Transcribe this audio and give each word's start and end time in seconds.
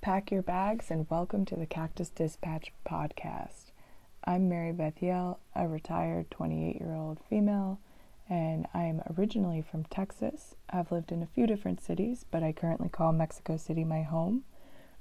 Pack 0.00 0.30
your 0.30 0.42
bags 0.42 0.92
and 0.92 1.10
welcome 1.10 1.44
to 1.44 1.56
the 1.56 1.66
Cactus 1.66 2.08
Dispatch 2.08 2.72
podcast. 2.86 3.72
I'm 4.22 4.48
Mary 4.48 4.70
Beth 4.70 5.02
Yale, 5.02 5.40
a 5.56 5.66
retired 5.66 6.30
28 6.30 6.76
year 6.76 6.94
old 6.94 7.18
female, 7.28 7.80
and 8.30 8.68
I'm 8.72 9.02
originally 9.18 9.60
from 9.60 9.82
Texas. 9.84 10.54
I've 10.70 10.92
lived 10.92 11.10
in 11.10 11.20
a 11.20 11.26
few 11.26 11.48
different 11.48 11.80
cities, 11.80 12.24
but 12.30 12.44
I 12.44 12.52
currently 12.52 12.88
call 12.88 13.12
Mexico 13.12 13.56
City 13.56 13.82
my 13.82 14.02
home. 14.02 14.44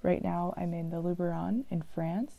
Right 0.01 0.23
now, 0.23 0.55
I'm 0.57 0.73
in 0.73 0.89
the 0.89 1.01
Luberon 1.01 1.65
in 1.69 1.83
France, 1.83 2.33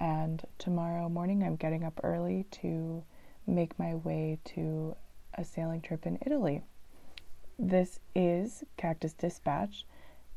and 0.00 0.42
tomorrow 0.58 1.10
morning 1.10 1.44
I'm 1.44 1.56
getting 1.56 1.84
up 1.84 2.00
early 2.02 2.46
to 2.62 3.04
make 3.46 3.78
my 3.78 3.94
way 3.96 4.38
to 4.46 4.96
a 5.34 5.44
sailing 5.44 5.82
trip 5.82 6.06
in 6.06 6.18
Italy. 6.24 6.62
This 7.58 8.00
is 8.14 8.64
Cactus 8.78 9.12
Dispatch 9.12 9.84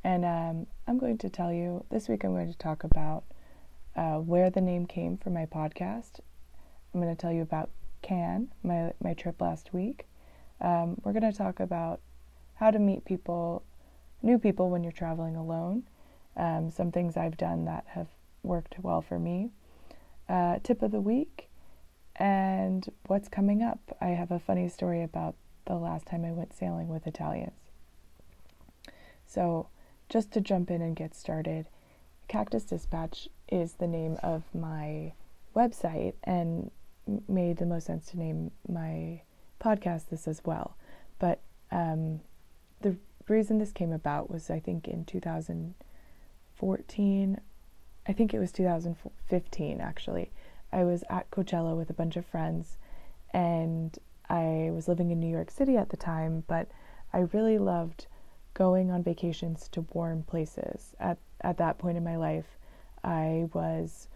and 0.06 0.24
um, 0.24 0.68
I'm 0.88 1.00
going 1.00 1.18
to 1.18 1.30
tell 1.30 1.52
you 1.52 1.84
this 1.90 2.08
week, 2.08 2.24
I'm 2.24 2.32
going 2.32 2.52
to 2.52 2.58
talk 2.60 2.84
about 2.84 3.24
uh, 3.96 4.18
where 4.18 4.52
the 4.52 4.62
name 4.62 4.86
came 4.86 5.18
for 5.18 5.32
my 5.32 5.48
podcast. 5.48 6.20
I'm 6.94 7.02
going 7.02 7.14
to 7.14 7.20
tell 7.20 7.32
you 7.32 7.42
about 7.42 7.72
Cannes, 8.04 8.50
my, 8.62 8.94
my 9.02 9.16
trip 9.16 9.42
last 9.42 9.74
week. 9.74 10.06
Um, 10.62 11.02
we're 11.04 11.12
going 11.12 11.30
to 11.30 11.36
talk 11.36 11.60
about 11.60 12.02
how 12.54 12.70
to 12.70 12.78
meet 12.78 13.04
people, 13.04 13.64
new 14.22 14.38
people 14.38 14.70
when 14.70 14.84
you're 14.84 14.92
traveling 14.92 15.36
alone. 15.36 15.88
Um, 16.38 16.70
some 16.70 16.92
things 16.92 17.18
I've 17.18 17.36
done 17.36 17.66
that 17.66 17.86
have 17.88 18.10
worked 18.44 18.76
well 18.84 19.02
for 19.02 19.18
me. 19.18 19.50
Uh, 20.30 20.60
tip 20.62 20.84
of 20.84 20.92
the 20.92 21.02
week 21.02 21.50
and 22.16 22.88
what's 23.08 23.28
coming 23.28 23.64
up. 23.64 23.98
I 24.00 24.10
have 24.10 24.30
a 24.30 24.38
funny 24.38 24.70
story 24.70 25.02
about 25.02 25.34
the 25.66 25.78
last 25.78 26.06
time 26.06 26.26
I 26.26 26.32
went 26.32 26.56
sailing 26.56 26.90
with 26.90 27.08
Italians. 27.08 27.58
So, 29.26 29.70
just 30.10 30.32
to 30.34 30.42
jump 30.42 30.72
in 30.72 30.82
and 30.82 30.96
get 30.96 31.16
started, 31.16 31.68
Cactus 32.28 32.64
Dispatch 32.64 33.30
is 33.50 33.74
the 33.74 33.88
name 33.88 34.18
of 34.24 34.44
my 34.54 35.14
website 35.56 36.14
and 36.24 36.72
made 37.28 37.58
the 37.58 37.66
most 37.66 37.88
sense 37.88 38.06
to 38.08 38.18
name 38.18 38.52
my 38.68 39.22
podcast 39.62 40.10
this 40.10 40.28
as 40.28 40.42
well. 40.44 40.76
But 41.20 41.40
um, 41.72 42.22
the 42.82 42.98
reason 43.28 43.58
this 43.58 43.72
came 43.72 43.92
about 43.92 44.30
was 44.30 44.50
I 44.50 44.60
think 44.60 44.88
in 44.88 45.06
2014, 45.06 47.42
I 48.08 48.14
think 48.14 48.34
it 48.34 48.40
was 48.40 48.52
2015 48.52 49.82
actually. 49.82 50.32
I 50.72 50.84
was 50.84 51.04
at 51.10 51.32
Coachella 51.32 51.76
with 51.78 51.90
a 51.90 51.94
bunch 51.94 52.18
of 52.18 52.26
friends 52.26 52.78
and 53.34 53.98
I 54.30 54.70
was 54.74 54.88
living 54.88 55.12
in 55.12 55.20
New 55.20 55.30
York 55.30 55.52
City 55.52 55.78
at 55.78 55.90
the 55.90 55.98
time, 55.98 56.44
but 56.48 56.70
I 57.14 57.20
really 57.20 57.58
loved 57.58 58.08
going 58.56 58.90
on 58.90 59.04
vacations 59.04 59.68
to 59.68 59.82
warm 59.94 60.24
places. 60.24 60.96
At 61.00 61.20
at 61.42 61.58
that 61.58 61.78
point 61.78 61.98
in 61.98 62.04
my 62.04 62.16
life, 62.16 62.58
I 63.04 63.48
was 63.54 64.08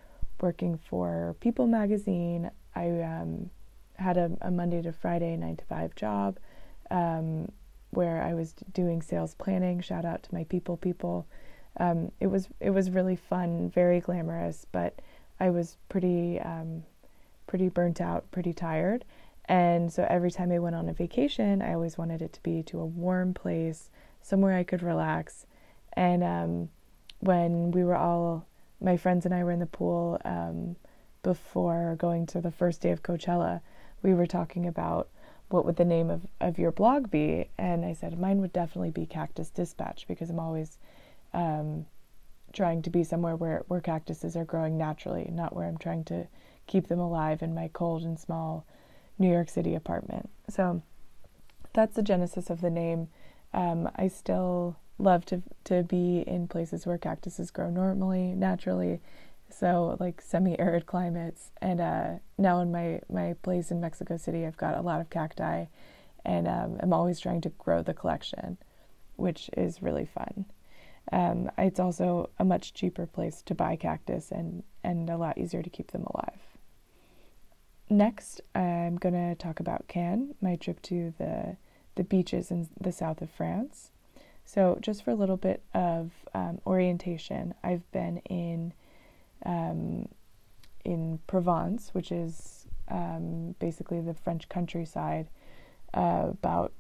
working 0.42 0.78
for 0.78 1.36
People 1.40 1.68
magazine. 1.68 2.50
I 2.76 3.02
um, 3.02 3.52
had 3.96 4.18
a, 4.18 4.32
a, 4.42 4.50
Monday 4.50 4.82
to 4.82 4.92
Friday 4.92 5.36
nine 5.36 5.58
to 5.58 5.66
five 5.66 5.94
job 5.94 6.40
um, 6.90 7.52
where 7.92 8.24
I 8.24 8.34
was 8.34 8.54
doing 8.74 9.02
sales 9.02 9.36
planning. 9.36 9.82
Shout 9.82 10.06
out 10.06 10.24
to 10.24 10.34
my 10.34 10.46
People 10.46 10.78
people. 10.78 11.28
Um, 11.78 12.12
it 12.20 12.28
was 12.28 12.48
it 12.60 12.72
was 12.72 12.90
really 12.90 13.16
fun, 13.16 13.70
very 13.70 14.00
glamorous, 14.00 14.66
but 14.72 15.00
I 15.40 15.50
was 15.52 15.78
pretty 15.90 16.40
um, 16.40 16.84
pretty 17.46 17.70
burnt 17.70 18.02
out, 18.02 18.32
pretty 18.32 18.54
tired. 18.54 19.06
And 19.46 19.92
so 19.92 20.06
every 20.10 20.32
time 20.32 20.52
I 20.52 20.60
went 20.60 20.76
on 20.76 20.88
a 20.90 20.94
vacation, 20.94 21.62
I 21.62 21.74
always 21.74 21.98
wanted 21.98 22.22
it 22.22 22.34
to 22.34 22.44
be 22.44 22.62
to 22.64 22.80
a 22.80 22.86
warm 22.86 23.34
place 23.34 23.90
somewhere 24.22 24.56
I 24.56 24.64
could 24.64 24.84
relax. 24.84 25.46
And 25.94 26.24
um, 26.24 26.70
when 27.20 27.72
we 27.72 27.84
were 27.84 27.96
all, 27.96 28.46
my 28.82 28.98
friends 28.98 29.26
and 29.26 29.34
I 29.34 29.44
were 29.44 29.52
in 29.52 29.60
the 29.60 29.66
pool 29.66 30.20
um, 30.24 30.76
before 31.24 31.96
going 31.98 32.26
to 32.28 32.42
the 32.42 32.52
first 32.52 32.82
day 32.82 32.92
of 32.92 33.04
Coachella, 33.04 33.62
we 34.02 34.14
were 34.14 34.28
talking 34.28 34.66
about 34.66 35.10
what 35.50 35.66
would 35.66 35.76
the 35.76 35.86
name 35.86 36.10
of, 36.10 36.26
of 36.40 36.60
your 36.60 36.72
blog 36.72 37.10
be. 37.10 37.50
And 37.58 37.84
I 37.84 37.94
said, 37.94 38.20
mine 38.20 38.40
would 38.40 38.54
definitely 38.54 38.92
be 38.92 39.06
Cactus 39.06 39.50
Dispatch 39.50 40.08
because 40.08 40.30
I'm 40.30 40.40
always 40.40 40.78
um, 41.34 41.86
trying 42.54 42.82
to 42.84 42.90
be 42.90 43.04
somewhere 43.04 43.36
where, 43.36 43.64
where 43.68 43.82
cactuses 43.82 44.36
are 44.36 44.46
growing 44.46 44.78
naturally, 44.78 45.30
not 45.32 45.56
where 45.56 45.68
I'm 45.68 45.78
trying 45.78 46.04
to 46.06 46.28
keep 46.68 46.88
them 46.88 47.00
alive 47.00 47.42
in 47.42 47.54
my 47.54 47.70
cold 47.74 48.04
and 48.04 48.20
small 48.20 48.66
New 49.18 49.30
York 49.32 49.50
City 49.50 49.76
apartment. 49.76 50.30
So 50.50 50.82
that's 51.74 51.96
the 51.96 52.04
genesis 52.04 52.50
of 52.50 52.62
the 52.62 52.70
name. 52.70 53.10
Um, 53.54 53.90
I 53.96 54.08
still 54.08 54.78
love 54.98 55.26
to 55.26 55.42
to 55.64 55.84
be 55.84 56.24
in 56.28 56.48
places 56.48 56.86
where 56.86 56.98
cactuses 56.98 57.52
grow 57.52 57.70
normally, 57.70 58.34
naturally. 58.36 59.00
So 59.50 59.98
like 60.00 60.22
semi-arid 60.22 60.86
climates, 60.86 61.52
and 61.62 61.82
uh, 61.82 62.10
now 62.38 62.62
in 62.62 62.72
my 62.72 63.02
my 63.10 63.34
place 63.42 63.72
in 63.72 63.82
Mexico 63.82 64.18
City, 64.18 64.46
I've 64.46 64.58
got 64.58 64.78
a 64.78 64.82
lot 64.82 65.02
of 65.02 65.10
cacti, 65.10 65.66
and 66.24 66.48
um, 66.48 66.78
I'm 66.82 66.94
always 66.94 67.20
trying 67.20 67.42
to 67.42 67.50
grow 67.50 67.82
the 67.82 67.94
collection, 67.94 68.58
which 69.16 69.50
is 69.58 69.82
really 69.82 70.06
fun. 70.06 70.46
Um, 71.12 71.50
it's 71.58 71.80
also 71.80 72.30
a 72.38 72.46
much 72.46 72.74
cheaper 72.74 73.08
place 73.08 73.42
to 73.44 73.56
buy 73.56 73.76
cactus 73.76 74.32
and 74.32 74.64
and 74.84 75.10
a 75.10 75.18
lot 75.18 75.38
easier 75.40 75.64
to 75.64 75.70
keep 75.70 75.92
them 75.92 76.06
alive. 76.14 76.40
Next, 77.90 78.42
I'm 78.54 78.98
going 78.98 79.16
to 79.16 79.34
talk 79.34 79.60
about 79.60 79.88
Cannes, 79.88 80.36
my 80.42 80.56
trip 80.58 80.80
to 80.84 81.12
the 81.18 81.58
the 82.00 82.06
beaches 82.06 82.50
in 82.50 82.70
the 82.80 82.94
south 82.94 83.22
of 83.22 83.30
France. 83.30 83.92
So, 84.46 84.78
just 84.80 85.04
for 85.04 85.12
a 85.12 85.16
little 85.16 85.36
bit 85.36 85.62
of 85.74 86.12
um, 86.34 86.62
orientation, 86.66 87.54
I've 87.62 87.92
been 87.92 88.20
in 88.20 88.72
um, 89.46 90.08
in 90.86 91.20
Provence, 91.28 91.90
which 91.94 92.10
is 92.10 92.68
um, 92.88 93.54
basically 93.60 94.00
the 94.00 94.14
French 94.14 94.48
countryside, 94.48 95.28
uh, 95.94 96.28
about 96.30 96.72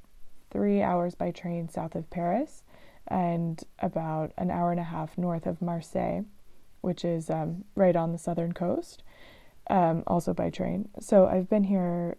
three 0.52 0.82
hours 0.82 1.16
by 1.16 1.32
train 1.32 1.68
south 1.68 1.96
of 1.96 2.10
Paris, 2.10 2.64
and 3.06 3.62
about 3.80 4.32
an 4.38 4.50
hour 4.50 4.72
and 4.72 4.80
a 4.80 4.84
half 4.84 5.18
north 5.18 5.46
of 5.46 5.62
Marseille, 5.62 6.24
which 6.80 7.04
is 7.04 7.30
um, 7.30 7.66
right 7.76 7.98
on 7.98 8.14
the 8.14 8.18
southern 8.18 8.54
coast, 8.54 9.04
um, 9.70 10.02
also 10.08 10.34
by 10.34 10.50
train. 10.50 10.88
So 11.02 11.28
I've 11.28 11.50
been 11.50 11.66
here 11.66 12.16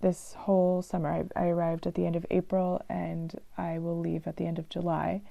this 0.00 0.34
whole 0.34 0.82
summer. 0.82 1.10
I, 1.10 1.40
I, 1.40 1.48
arrived 1.48 1.86
at 1.86 1.94
the 1.94 2.06
end 2.06 2.16
of 2.16 2.24
April 2.30 2.82
and 2.88 3.38
I 3.58 3.78
will 3.78 3.98
leave 3.98 4.26
at 4.26 4.36
the 4.36 4.46
end 4.46 4.58
of 4.58 4.68
July. 4.68 5.22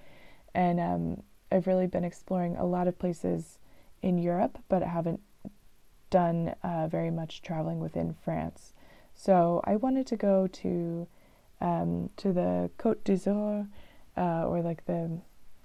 And 0.53 0.80
um, 0.80 1.24
I've 1.52 1.68
really 1.68 1.88
been 1.88 2.03
exploring 2.03 2.56
a 2.56 2.66
lot 2.66 2.88
of 2.88 3.00
places 3.00 3.57
in 4.02 4.18
Europe, 4.18 4.59
but 4.69 4.84
I 4.84 4.88
haven't 4.88 5.22
done 6.09 6.56
uh, 6.63 6.88
very 6.88 7.12
much 7.12 7.41
traveling 7.41 7.80
within 7.80 8.16
France. 8.24 8.74
So 9.16 9.62
I 9.66 9.75
wanted 9.75 10.07
to 10.07 10.16
go 10.16 10.47
to 10.47 11.07
um, 11.62 12.09
to 12.16 12.31
the 12.31 12.69
Côte 12.80 13.03
d'Azur, 13.03 13.68
uh, 14.16 14.47
or 14.47 14.62
like 14.62 14.86
the, 14.86 15.19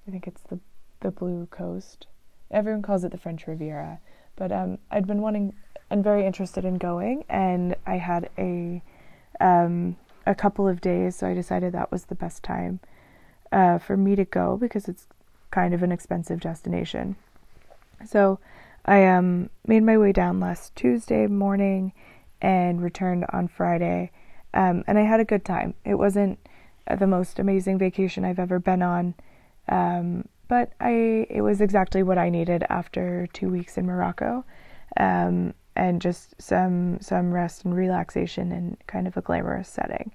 I 0.08 0.10
think 0.10 0.26
it's 0.26 0.42
the 0.42 0.58
the 1.00 1.12
Blue 1.12 1.46
Coast. 1.46 2.08
Everyone 2.50 2.82
calls 2.82 3.04
it 3.04 3.12
the 3.12 3.18
French 3.18 3.46
Riviera, 3.46 4.00
but 4.34 4.50
um, 4.50 4.78
I'd 4.90 5.06
been 5.06 5.20
wanting 5.22 5.54
and 5.90 6.02
very 6.02 6.26
interested 6.26 6.64
in 6.64 6.78
going, 6.78 7.24
and 7.28 7.76
I 7.86 7.98
had 7.98 8.30
a 8.38 8.82
um, 9.40 9.96
a 10.26 10.34
couple 10.34 10.66
of 10.66 10.80
days, 10.80 11.16
so 11.16 11.26
I 11.26 11.34
decided 11.34 11.72
that 11.72 11.92
was 11.92 12.06
the 12.06 12.14
best 12.14 12.42
time 12.42 12.80
uh, 13.52 13.78
for 13.78 13.96
me 13.96 14.16
to 14.16 14.24
go 14.24 14.56
because 14.56 14.88
it's 14.88 15.06
kind 15.50 15.74
of 15.74 15.82
an 15.82 15.92
expensive 15.92 16.40
destination. 16.40 17.16
So 18.06 18.38
I 18.84 19.06
um, 19.06 19.50
made 19.66 19.82
my 19.82 19.96
way 19.96 20.12
down 20.12 20.40
last 20.40 20.74
Tuesday 20.76 21.26
morning 21.26 21.92
and 22.40 22.82
returned 22.82 23.24
on 23.32 23.48
Friday, 23.48 24.10
um, 24.52 24.84
and 24.86 24.98
I 24.98 25.02
had 25.02 25.20
a 25.20 25.24
good 25.24 25.44
time. 25.44 25.74
It 25.84 25.94
wasn't 25.94 26.38
the 26.98 27.06
most 27.06 27.38
amazing 27.38 27.78
vacation 27.78 28.24
I've 28.24 28.38
ever 28.38 28.58
been 28.58 28.82
on, 28.82 29.14
um, 29.68 30.28
but 30.48 30.72
I 30.80 31.26
it 31.30 31.40
was 31.40 31.60
exactly 31.60 32.02
what 32.02 32.18
I 32.18 32.28
needed 32.28 32.64
after 32.68 33.26
two 33.32 33.48
weeks 33.48 33.78
in 33.78 33.86
Morocco. 33.86 34.44
Um, 34.98 35.54
and 35.76 36.00
just 36.00 36.40
some 36.40 36.98
some 37.00 37.32
rest 37.32 37.64
and 37.64 37.74
relaxation 37.74 38.52
in 38.52 38.76
kind 38.86 39.06
of 39.06 39.16
a 39.16 39.20
glamorous 39.20 39.68
setting. 39.68 40.12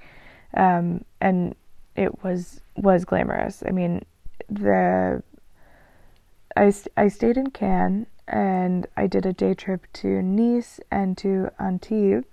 Um, 0.54 1.06
and 1.20 1.56
it 1.96 2.24
was 2.24 2.62
was 2.76 3.06
glamorous. 3.06 3.64
I 3.68 3.72
mean, 3.72 4.06
the 4.50 5.22
I 6.56 6.74
I 6.98 7.08
stayed 7.08 7.38
in 7.38 7.52
Cannes 7.52 8.08
and 8.28 8.88
I 8.96 9.08
did 9.08 9.26
a 9.26 9.34
day 9.34 9.54
trip 9.54 9.88
to 9.94 10.22
Nice 10.22 10.80
and 10.92 11.18
to 11.18 11.50
Antibes, 11.60 12.28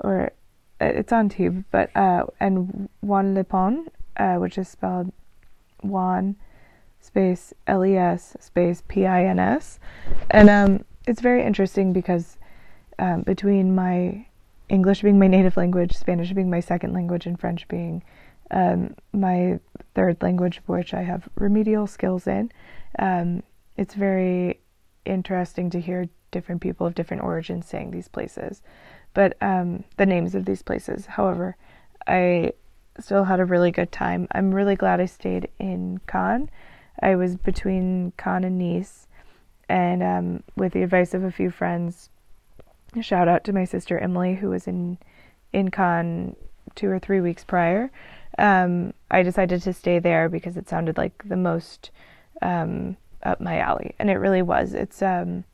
or 0.00 0.32
uh, 0.80 0.86
it's 0.86 1.12
Antibes, 1.12 1.64
but 1.70 1.94
uh, 1.94 2.24
and 2.40 2.88
Juan-les-Pins, 3.02 3.88
uh, 4.16 4.36
which 4.36 4.58
is 4.58 4.68
spelled 4.68 5.12
Juan 5.82 6.36
space 7.00 7.52
L 7.66 7.84
E 7.84 7.96
S 7.96 8.36
space 8.40 8.82
P 8.88 9.06
I 9.06 9.24
N 9.24 9.38
S, 9.38 9.78
and 10.30 10.50
um, 10.50 10.84
it's 11.06 11.20
very 11.20 11.44
interesting 11.44 11.92
because 11.92 12.37
um, 12.98 13.22
between 13.22 13.74
my 13.74 14.26
English 14.68 15.02
being 15.02 15.18
my 15.18 15.26
native 15.26 15.56
language, 15.56 15.96
Spanish 15.96 16.32
being 16.32 16.50
my 16.50 16.60
second 16.60 16.92
language, 16.92 17.26
and 17.26 17.38
French 17.38 17.66
being 17.68 18.02
um, 18.50 18.94
my 19.12 19.58
third 19.94 20.20
language, 20.22 20.60
which 20.66 20.94
I 20.94 21.02
have 21.02 21.28
remedial 21.36 21.86
skills 21.86 22.26
in. 22.26 22.50
Um, 22.98 23.42
it's 23.76 23.94
very 23.94 24.60
interesting 25.04 25.70
to 25.70 25.80
hear 25.80 26.08
different 26.30 26.60
people 26.60 26.86
of 26.86 26.94
different 26.94 27.22
origins 27.22 27.66
saying 27.66 27.90
these 27.90 28.08
places, 28.08 28.62
but 29.14 29.36
um, 29.40 29.84
the 29.96 30.06
names 30.06 30.34
of 30.34 30.44
these 30.44 30.62
places. 30.62 31.06
However, 31.06 31.56
I 32.06 32.52
still 32.98 33.24
had 33.24 33.40
a 33.40 33.44
really 33.44 33.70
good 33.70 33.92
time. 33.92 34.28
I'm 34.32 34.54
really 34.54 34.76
glad 34.76 35.00
I 35.00 35.06
stayed 35.06 35.48
in 35.58 36.00
Cannes. 36.06 36.50
I 37.00 37.14
was 37.14 37.36
between 37.36 38.12
Cannes 38.16 38.44
and 38.44 38.58
Nice, 38.58 39.06
and 39.68 40.02
um, 40.02 40.42
with 40.56 40.72
the 40.72 40.82
advice 40.82 41.14
of 41.14 41.22
a 41.22 41.30
few 41.30 41.50
friends, 41.50 42.10
shout 43.00 43.28
out 43.28 43.44
to 43.44 43.52
my 43.52 43.64
sister 43.64 43.98
Emily, 43.98 44.34
who 44.36 44.50
was 44.50 44.66
in 44.66 44.98
in 45.52 45.70
Cannes 45.70 46.36
two 46.74 46.88
or 46.90 46.98
three 46.98 47.20
weeks 47.20 47.44
prior. 47.44 47.90
Um, 48.38 48.92
I 49.10 49.22
decided 49.22 49.62
to 49.62 49.72
stay 49.72 49.98
there 49.98 50.28
because 50.28 50.56
it 50.56 50.68
sounded 50.68 50.96
like 50.96 51.22
the 51.24 51.36
most 51.36 51.90
um, 52.42 52.96
up 53.22 53.40
my 53.40 53.58
alley, 53.58 53.94
and 53.98 54.10
it 54.10 54.16
really 54.16 54.42
was. 54.42 54.74
It's 54.74 55.02
um, 55.02 55.44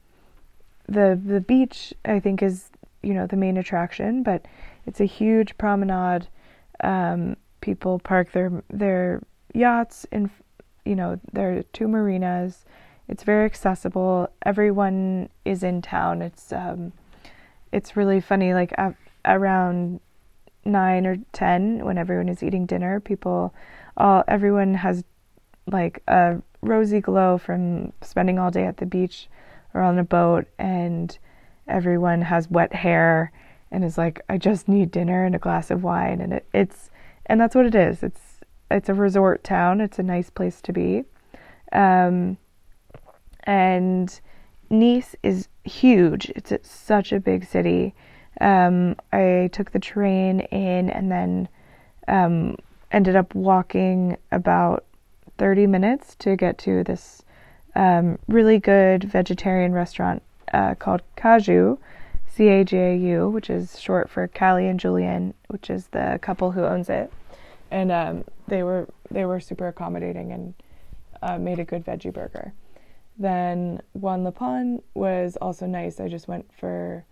the 0.89 1.21
the 1.23 1.41
beach. 1.41 1.95
I 2.05 2.21
think 2.21 2.43
is 2.43 2.71
you 3.03 3.15
know 3.15 3.27
the 3.27 3.37
main 3.37 3.57
attraction, 3.57 4.23
but 4.23 4.45
it's 4.87 5.01
a 5.01 5.07
huge 5.07 5.57
promenade 5.57 6.29
um, 6.83 7.37
people 7.61 7.99
park 7.99 8.33
their 8.33 8.63
their 8.69 9.23
yachts 9.55 10.07
in, 10.13 10.31
you 10.85 10.95
know, 10.95 11.19
there 11.33 11.57
are 11.57 11.63
two 11.73 11.89
marinas. 11.89 12.65
It's 13.09 13.23
very 13.23 13.45
accessible. 13.45 14.31
Everyone 14.45 15.29
is 15.45 15.63
in 15.63 15.83
town. 15.83 16.23
It's 16.23 16.53
um, 16.53 16.93
it's 17.75 17.97
really 17.97 18.21
funny. 18.21 18.55
Like 18.55 18.73
uh, 18.79 18.93
around 19.25 20.01
nine 20.65 21.07
or 21.07 21.17
ten, 21.33 21.85
when 21.85 21.99
everyone 21.99 22.29
is 22.29 22.43
eating 22.43 22.67
dinner, 22.67 23.01
people, 23.01 23.53
all 23.97 24.23
everyone 24.29 24.75
has 24.75 25.05
like 25.67 26.03
a 26.07 26.41
rosy 26.63 27.01
glow 27.01 27.37
from 27.37 27.93
spending 28.01 28.39
all 28.39 28.51
day 28.51 28.65
at 28.65 28.77
the 28.77 28.87
beach 28.87 29.29
or 29.75 29.83
on 29.83 29.99
a 29.99 30.05
boat, 30.05 30.47
and 30.59 31.19
everyone 31.67 32.23
has 32.23 32.49
wet 32.49 32.73
hair 32.73 33.33
and 33.71 33.85
is 33.85 33.99
like, 33.99 34.21
I 34.29 34.39
just 34.39 34.69
need 34.69 34.93
dinner 34.93 35.25
and 35.25 35.35
a 35.35 35.39
glass 35.39 35.71
of 35.71 35.83
wine, 35.83 36.21
and 36.21 36.35
it, 36.35 36.47
it's 36.55 36.91
and 37.27 37.41
that's 37.41 37.57
what 37.57 37.67
it 37.67 37.75
is. 37.75 38.03
It's 38.03 38.41
it's 38.71 38.89
a 38.89 38.95
resort 38.95 39.43
town. 39.43 39.81
It's 39.81 39.99
a 39.99 40.03
nice 40.03 40.31
place 40.31 40.61
to 40.63 40.73
be, 40.73 41.05
um, 41.73 42.39
and 43.43 44.21
Nice 44.71 45.15
is 45.23 45.49
huge. 45.65 46.31
It's 46.37 46.53
a, 46.53 46.61
such 46.63 47.13
a 47.13 47.21
big 47.21 47.45
city. 47.45 47.95
Um, 48.41 48.97
I 49.13 49.51
took 49.53 49.73
the 49.73 49.79
train 49.79 50.41
in 50.41 50.91
and 50.91 51.11
then 51.11 51.49
um, 52.09 52.57
ended 52.91 53.17
up 53.17 53.35
walking 53.35 54.17
about 54.31 54.85
30 55.39 55.67
minutes 55.67 56.15
to 56.17 56.37
get 56.37 56.59
to 56.59 56.85
this 56.85 57.23
um, 57.75 58.19
really 58.29 58.59
good 58.59 59.05
vegetarian 59.05 59.73
restaurant 59.73 60.23
uh, 60.53 60.75
called 60.75 61.03
Caju, 61.17 61.79
C 62.27 62.49
A 62.49 62.65
J 62.65 62.97
U, 62.97 63.29
which 63.29 63.51
is 63.51 63.79
short 63.81 64.11
for 64.11 64.27
Callie 64.29 64.69
and 64.69 64.79
Julian, 64.79 65.35
which 65.49 65.71
is 65.71 65.89
the 65.89 66.19
couple 66.23 66.53
who 66.53 66.65
owns 66.65 66.89
it. 66.89 67.13
And 67.71 67.91
um, 67.91 68.25
they 68.47 68.63
were 68.63 68.89
they 69.11 69.25
were 69.25 69.41
super 69.41 69.69
accommodating 69.69 70.33
and 70.33 70.55
uh, 71.23 71.39
made 71.39 71.59
a 71.59 71.65
good 71.65 71.85
veggie 71.85 72.13
burger. 72.13 72.53
Then 73.17 73.81
Juan-les-Pins 73.93 74.83
was 74.95 75.37
also 75.41 75.67
nice. 75.67 76.01
I 76.01 76.09
just 76.09 76.27
went 76.27 76.53
for 76.53 77.05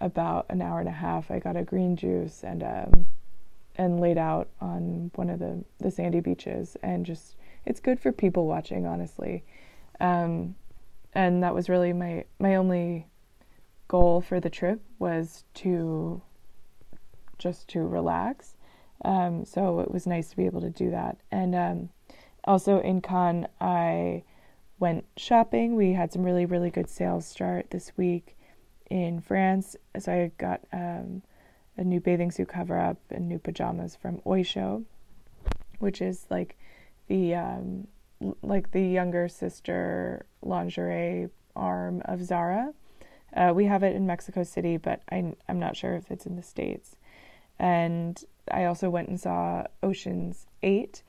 about 0.00 0.46
an 0.48 0.62
hour 0.62 0.80
and 0.80 0.88
a 0.88 0.92
half. 0.92 1.30
I 1.30 1.38
got 1.38 1.56
a 1.56 1.62
green 1.62 1.96
juice 1.96 2.42
and 2.42 2.62
um, 2.62 3.06
and 3.76 4.00
laid 4.00 4.18
out 4.18 4.48
on 4.60 5.10
one 5.14 5.30
of 5.30 5.38
the 5.38 5.64
the 5.78 5.90
sandy 5.90 6.20
beaches 6.20 6.76
and 6.82 7.06
just 7.06 7.36
it's 7.64 7.80
good 7.80 8.00
for 8.00 8.12
people 8.12 8.46
watching 8.46 8.86
honestly. 8.86 9.44
Um, 10.00 10.56
and 11.14 11.42
that 11.42 11.54
was 11.54 11.68
really 11.68 11.92
my 11.92 12.24
my 12.38 12.56
only 12.56 13.06
goal 13.86 14.20
for 14.20 14.38
the 14.40 14.50
trip 14.50 14.80
was 14.98 15.44
to 15.54 16.20
just 17.38 17.68
to 17.68 17.80
relax. 17.80 18.56
Um, 19.04 19.44
so 19.44 19.80
it 19.80 19.90
was 19.90 20.06
nice 20.06 20.30
to 20.30 20.36
be 20.36 20.46
able 20.46 20.60
to 20.60 20.70
do 20.70 20.90
that. 20.90 21.18
And 21.30 21.54
um, 21.54 21.88
also 22.44 22.80
in 22.80 23.00
Cannes, 23.00 23.46
I 23.60 24.24
went 24.78 25.04
shopping. 25.16 25.74
We 25.74 25.92
had 25.92 26.12
some 26.12 26.22
really, 26.22 26.46
really 26.46 26.70
good 26.70 26.88
sales 26.88 27.26
start 27.26 27.70
this 27.70 27.92
week 27.96 28.36
in 28.90 29.20
France. 29.20 29.76
So 29.98 30.12
I 30.12 30.30
got 30.38 30.60
um, 30.72 31.22
a 31.76 31.84
new 31.84 32.00
bathing 32.00 32.30
suit 32.30 32.48
cover 32.48 32.78
up 32.78 32.98
and 33.10 33.28
new 33.28 33.38
pajamas 33.38 33.96
from 33.96 34.18
Oysho, 34.26 34.84
which 35.78 36.00
is 36.00 36.26
like 36.30 36.56
the 37.08 37.34
um, 37.34 37.88
like 38.42 38.72
the 38.72 38.82
younger 38.82 39.28
sister 39.28 40.26
lingerie 40.42 41.28
arm 41.54 42.02
of 42.04 42.22
Zara. 42.24 42.72
Uh, 43.36 43.52
we 43.54 43.66
have 43.66 43.82
it 43.82 43.94
in 43.94 44.06
Mexico 44.06 44.42
City, 44.42 44.76
but 44.76 45.02
I, 45.10 45.34
I'm 45.48 45.58
not 45.58 45.76
sure 45.76 45.94
if 45.94 46.10
it's 46.10 46.26
in 46.26 46.36
the 46.36 46.42
States. 46.42 46.96
And 47.58 48.22
I 48.50 48.64
also 48.64 48.88
went 48.88 49.08
and 49.08 49.20
saw 49.20 49.64
Ocean's 49.82 50.46
8 50.62 51.02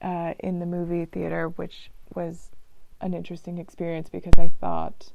uh, 0.00 0.34
in 0.40 0.58
the 0.58 0.66
movie 0.66 1.04
theater, 1.04 1.48
which 1.48 1.90
was 2.14 2.50
an 3.02 3.14
interesting 3.14 3.58
experience 3.58 4.08
because 4.08 4.34
I 4.38 4.50
thought 4.60 5.12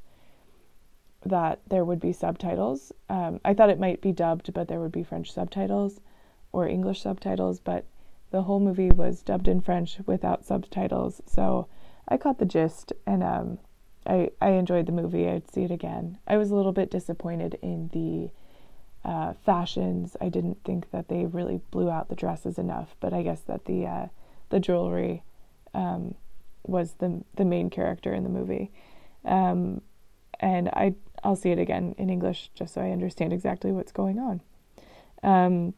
that 1.24 1.60
there 1.68 1.84
would 1.84 2.00
be 2.00 2.12
subtitles. 2.12 2.92
Um, 3.08 3.40
I 3.44 3.54
thought 3.54 3.70
it 3.70 3.80
might 3.80 4.00
be 4.00 4.12
dubbed, 4.12 4.52
but 4.52 4.68
there 4.68 4.80
would 4.80 4.92
be 4.92 5.02
French 5.02 5.32
subtitles 5.32 6.00
or 6.52 6.68
English 6.68 7.02
subtitles, 7.02 7.60
but 7.60 7.84
the 8.30 8.42
whole 8.42 8.60
movie 8.60 8.90
was 8.90 9.22
dubbed 9.22 9.48
in 9.48 9.60
French 9.60 9.98
without 10.06 10.44
subtitles. 10.44 11.22
So 11.26 11.66
I 12.06 12.16
caught 12.16 12.38
the 12.38 12.46
gist 12.46 12.92
and 13.06 13.22
um, 13.22 13.58
I, 14.06 14.30
I 14.40 14.50
enjoyed 14.50 14.86
the 14.86 14.92
movie. 14.92 15.28
I'd 15.28 15.50
see 15.50 15.64
it 15.64 15.70
again. 15.70 16.18
I 16.26 16.36
was 16.36 16.50
a 16.50 16.54
little 16.54 16.72
bit 16.72 16.90
disappointed 16.90 17.58
in 17.62 17.88
the 17.92 18.30
uh, 19.08 19.32
fashions. 19.44 20.16
I 20.20 20.28
didn't 20.28 20.62
think 20.64 20.90
that 20.90 21.08
they 21.08 21.26
really 21.26 21.60
blew 21.70 21.90
out 21.90 22.08
the 22.08 22.16
dresses 22.16 22.58
enough, 22.58 22.94
but 23.00 23.12
I 23.12 23.22
guess 23.22 23.40
that 23.42 23.64
the 23.64 23.86
uh, 23.86 24.06
the 24.50 24.60
jewelry 24.60 25.22
um, 25.74 26.14
was 26.68 26.94
the 26.98 27.22
the 27.36 27.44
main 27.44 27.70
character 27.70 28.14
in 28.14 28.22
the 28.22 28.28
movie. 28.28 28.70
Um, 29.24 29.82
and 30.40 30.68
I 30.68 30.94
I'll 31.24 31.36
see 31.36 31.50
it 31.50 31.58
again 31.58 31.94
in 31.98 32.10
English 32.10 32.50
just 32.54 32.74
so 32.74 32.80
I 32.80 32.90
understand 32.90 33.32
exactly 33.32 33.72
what's 33.72 33.92
going 33.92 34.18
on. 34.18 34.40
Um, 35.22 35.74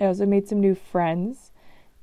I 0.00 0.06
also 0.06 0.26
made 0.26 0.48
some 0.48 0.60
new 0.60 0.74
friends 0.74 1.52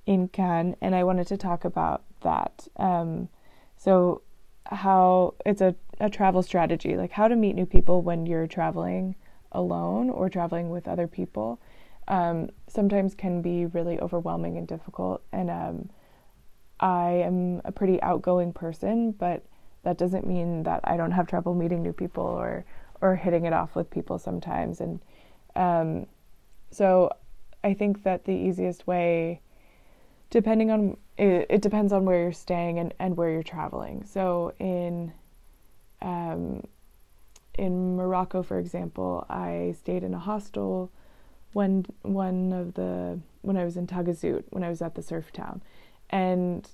in 0.05 0.27
Cannes, 0.29 0.75
and 0.81 0.95
I 0.95 1.03
wanted 1.03 1.27
to 1.27 1.37
talk 1.37 1.65
about 1.65 2.03
that. 2.21 2.67
Um, 2.77 3.29
so 3.77 4.21
how 4.65 5.33
it's 5.45 5.61
a, 5.61 5.75
a 5.99 6.09
travel 6.09 6.43
strategy, 6.43 6.95
like 6.95 7.11
how 7.11 7.27
to 7.27 7.35
meet 7.35 7.55
new 7.55 7.65
people 7.65 8.01
when 8.01 8.25
you're 8.25 8.47
traveling 8.47 9.15
alone 9.51 10.09
or 10.09 10.29
traveling 10.29 10.69
with 10.69 10.87
other 10.87 11.07
people, 11.07 11.59
um, 12.07 12.49
sometimes 12.67 13.15
can 13.15 13.41
be 13.41 13.65
really 13.65 13.99
overwhelming 13.99 14.57
and 14.57 14.67
difficult. 14.67 15.21
And 15.31 15.49
um, 15.49 15.89
I 16.79 17.09
am 17.09 17.61
a 17.65 17.71
pretty 17.71 18.01
outgoing 18.01 18.53
person, 18.53 19.11
but 19.11 19.43
that 19.83 19.97
doesn't 19.97 20.27
mean 20.27 20.63
that 20.63 20.81
I 20.83 20.97
don't 20.97 21.11
have 21.11 21.27
trouble 21.27 21.53
meeting 21.53 21.81
new 21.81 21.93
people 21.93 22.23
or 22.23 22.65
or 23.01 23.15
hitting 23.15 23.45
it 23.45 23.53
off 23.53 23.75
with 23.75 23.89
people 23.89 24.19
sometimes. 24.19 24.81
And 24.81 24.99
um, 25.55 26.05
so 26.69 27.09
I 27.63 27.73
think 27.73 28.03
that 28.03 28.25
the 28.25 28.33
easiest 28.33 28.87
way 28.87 29.41
depending 30.29 30.69
on 30.71 30.97
it, 31.17 31.47
it, 31.49 31.61
depends 31.61 31.91
on 31.91 32.05
where 32.05 32.21
you're 32.21 32.31
staying 32.31 32.79
and, 32.79 32.93
and 32.99 33.17
where 33.17 33.29
you're 33.29 33.43
traveling. 33.43 34.03
So 34.05 34.53
in 34.59 35.11
um, 36.01 36.63
in 37.57 37.97
Morocco, 37.97 38.41
for 38.41 38.57
example, 38.57 39.25
I 39.29 39.75
stayed 39.77 40.03
in 40.03 40.13
a 40.13 40.19
hostel 40.19 40.91
when 41.53 41.85
one 42.03 42.53
of 42.53 42.75
the 42.75 43.19
when 43.41 43.57
I 43.57 43.65
was 43.65 43.75
in 43.75 43.87
Taghazout 43.87 44.43
when 44.49 44.63
I 44.63 44.69
was 44.69 44.81
at 44.81 44.95
the 44.95 45.01
surf 45.01 45.31
town, 45.33 45.61
and 46.09 46.67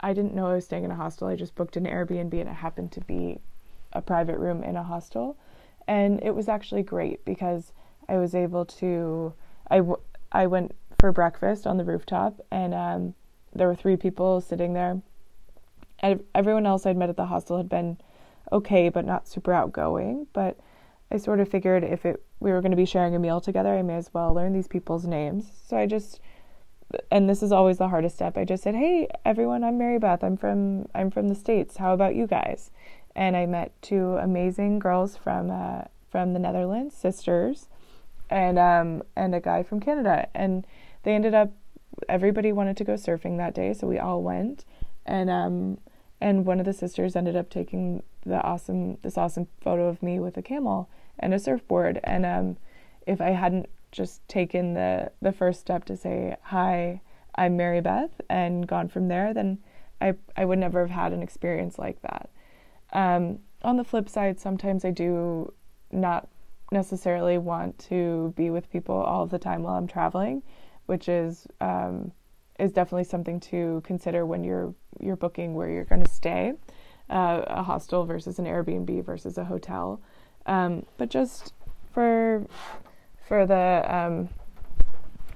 I 0.00 0.12
didn't 0.12 0.34
know 0.34 0.46
I 0.46 0.54
was 0.54 0.64
staying 0.64 0.84
in 0.84 0.90
a 0.90 0.96
hostel. 0.96 1.28
I 1.28 1.36
just 1.36 1.54
booked 1.54 1.76
an 1.76 1.86
Airbnb 1.86 2.32
and 2.32 2.48
it 2.48 2.54
happened 2.54 2.92
to 2.92 3.00
be 3.00 3.38
a 3.92 4.02
private 4.02 4.38
room 4.38 4.62
in 4.62 4.76
a 4.76 4.82
hostel, 4.82 5.36
and 5.86 6.22
it 6.22 6.34
was 6.34 6.48
actually 6.48 6.82
great 6.82 7.24
because 7.24 7.72
I 8.08 8.18
was 8.18 8.34
able 8.34 8.64
to 8.66 9.32
I, 9.70 9.78
w- 9.78 10.00
I 10.32 10.46
went 10.46 10.74
for 10.98 11.12
breakfast 11.12 11.66
on 11.66 11.76
the 11.76 11.84
rooftop, 11.84 12.40
and 12.50 12.74
um, 12.74 13.14
there 13.54 13.66
were 13.66 13.74
three 13.74 13.96
people 13.96 14.40
sitting 14.40 14.72
there. 14.74 15.00
And 16.00 16.22
everyone 16.34 16.66
else 16.66 16.86
I'd 16.86 16.96
met 16.96 17.08
at 17.08 17.16
the 17.16 17.26
hostel 17.26 17.56
had 17.56 17.68
been 17.68 17.98
okay, 18.52 18.88
but 18.88 19.04
not 19.04 19.26
super 19.26 19.52
outgoing. 19.52 20.26
But 20.32 20.58
I 21.10 21.16
sort 21.16 21.40
of 21.40 21.48
figured 21.48 21.84
if 21.84 22.04
it 22.04 22.22
we 22.38 22.52
were 22.52 22.60
going 22.60 22.70
to 22.70 22.76
be 22.76 22.84
sharing 22.84 23.14
a 23.14 23.18
meal 23.18 23.40
together, 23.40 23.76
I 23.76 23.82
may 23.82 23.96
as 23.96 24.12
well 24.12 24.34
learn 24.34 24.52
these 24.52 24.68
people's 24.68 25.06
names. 25.06 25.50
So 25.66 25.76
I 25.76 25.86
just, 25.86 26.20
and 27.10 27.28
this 27.28 27.42
is 27.42 27.52
always 27.52 27.78
the 27.78 27.88
hardest 27.88 28.16
step. 28.16 28.36
I 28.36 28.44
just 28.44 28.62
said, 28.62 28.74
"Hey, 28.74 29.08
everyone, 29.24 29.64
I'm 29.64 29.78
Mary 29.78 29.98
Beth. 29.98 30.22
I'm 30.24 30.36
from 30.36 30.86
I'm 30.94 31.10
from 31.10 31.28
the 31.28 31.34
states. 31.34 31.76
How 31.76 31.94
about 31.94 32.14
you 32.14 32.26
guys?" 32.26 32.70
And 33.14 33.36
I 33.36 33.46
met 33.46 33.72
two 33.82 34.16
amazing 34.16 34.78
girls 34.78 35.16
from 35.16 35.50
uh, 35.50 35.82
from 36.10 36.32
the 36.32 36.38
Netherlands, 36.38 36.94
sisters, 36.94 37.68
and 38.30 38.58
um 38.58 39.02
and 39.14 39.34
a 39.34 39.40
guy 39.40 39.62
from 39.62 39.80
Canada, 39.80 40.28
and 40.34 40.66
they 41.02 41.14
ended 41.14 41.34
up 41.34 41.52
everybody 42.08 42.52
wanted 42.52 42.76
to 42.76 42.84
go 42.84 42.94
surfing 42.94 43.38
that 43.38 43.54
day, 43.54 43.72
so 43.72 43.86
we 43.86 43.98
all 43.98 44.22
went. 44.22 44.64
And 45.04 45.30
um 45.30 45.78
and 46.20 46.46
one 46.46 46.60
of 46.60 46.66
the 46.66 46.72
sisters 46.72 47.16
ended 47.16 47.36
up 47.36 47.50
taking 47.50 48.02
the 48.24 48.40
awesome 48.42 48.98
this 49.02 49.16
awesome 49.16 49.48
photo 49.60 49.88
of 49.88 50.02
me 50.02 50.18
with 50.18 50.36
a 50.36 50.42
camel 50.42 50.88
and 51.18 51.32
a 51.32 51.38
surfboard. 51.38 52.00
And 52.04 52.26
um, 52.26 52.56
if 53.06 53.20
I 53.20 53.30
hadn't 53.30 53.68
just 53.96 54.26
taken 54.28 54.74
the 54.74 55.10
the 55.22 55.32
first 55.32 55.60
step 55.60 55.84
to 55.86 55.96
say 55.96 56.36
hi, 56.42 57.00
I'm 57.34 57.56
Mary 57.56 57.80
Beth, 57.80 58.20
and 58.28 58.66
gone 58.66 58.88
from 58.88 59.08
there, 59.08 59.32
then 59.32 59.58
I 60.00 60.14
I 60.36 60.44
would 60.44 60.58
never 60.58 60.80
have 60.80 60.90
had 60.90 61.12
an 61.12 61.22
experience 61.22 61.78
like 61.78 62.00
that. 62.02 62.28
Um, 62.92 63.38
on 63.62 63.76
the 63.76 63.84
flip 63.84 64.08
side, 64.08 64.38
sometimes 64.38 64.84
I 64.84 64.90
do 64.90 65.52
not 65.90 66.28
necessarily 66.70 67.38
want 67.38 67.78
to 67.78 68.34
be 68.36 68.50
with 68.50 68.70
people 68.70 68.96
all 68.96 69.26
the 69.26 69.38
time 69.38 69.62
while 69.62 69.76
I'm 69.76 69.86
traveling, 69.86 70.42
which 70.84 71.08
is 71.08 71.46
um, 71.60 72.12
is 72.60 72.72
definitely 72.72 73.04
something 73.04 73.40
to 73.40 73.82
consider 73.84 74.26
when 74.26 74.44
you're 74.44 74.74
you're 75.00 75.16
booking 75.16 75.54
where 75.54 75.70
you're 75.70 75.84
going 75.84 76.04
to 76.04 76.10
stay, 76.10 76.52
uh, 77.08 77.42
a 77.46 77.62
hostel 77.62 78.04
versus 78.04 78.38
an 78.38 78.44
Airbnb 78.44 79.04
versus 79.04 79.38
a 79.38 79.44
hotel. 79.44 80.00
Um, 80.44 80.84
but 80.98 81.08
just 81.08 81.54
for 81.92 82.46
for 83.26 83.46
the 83.46 83.84
um, 83.86 84.28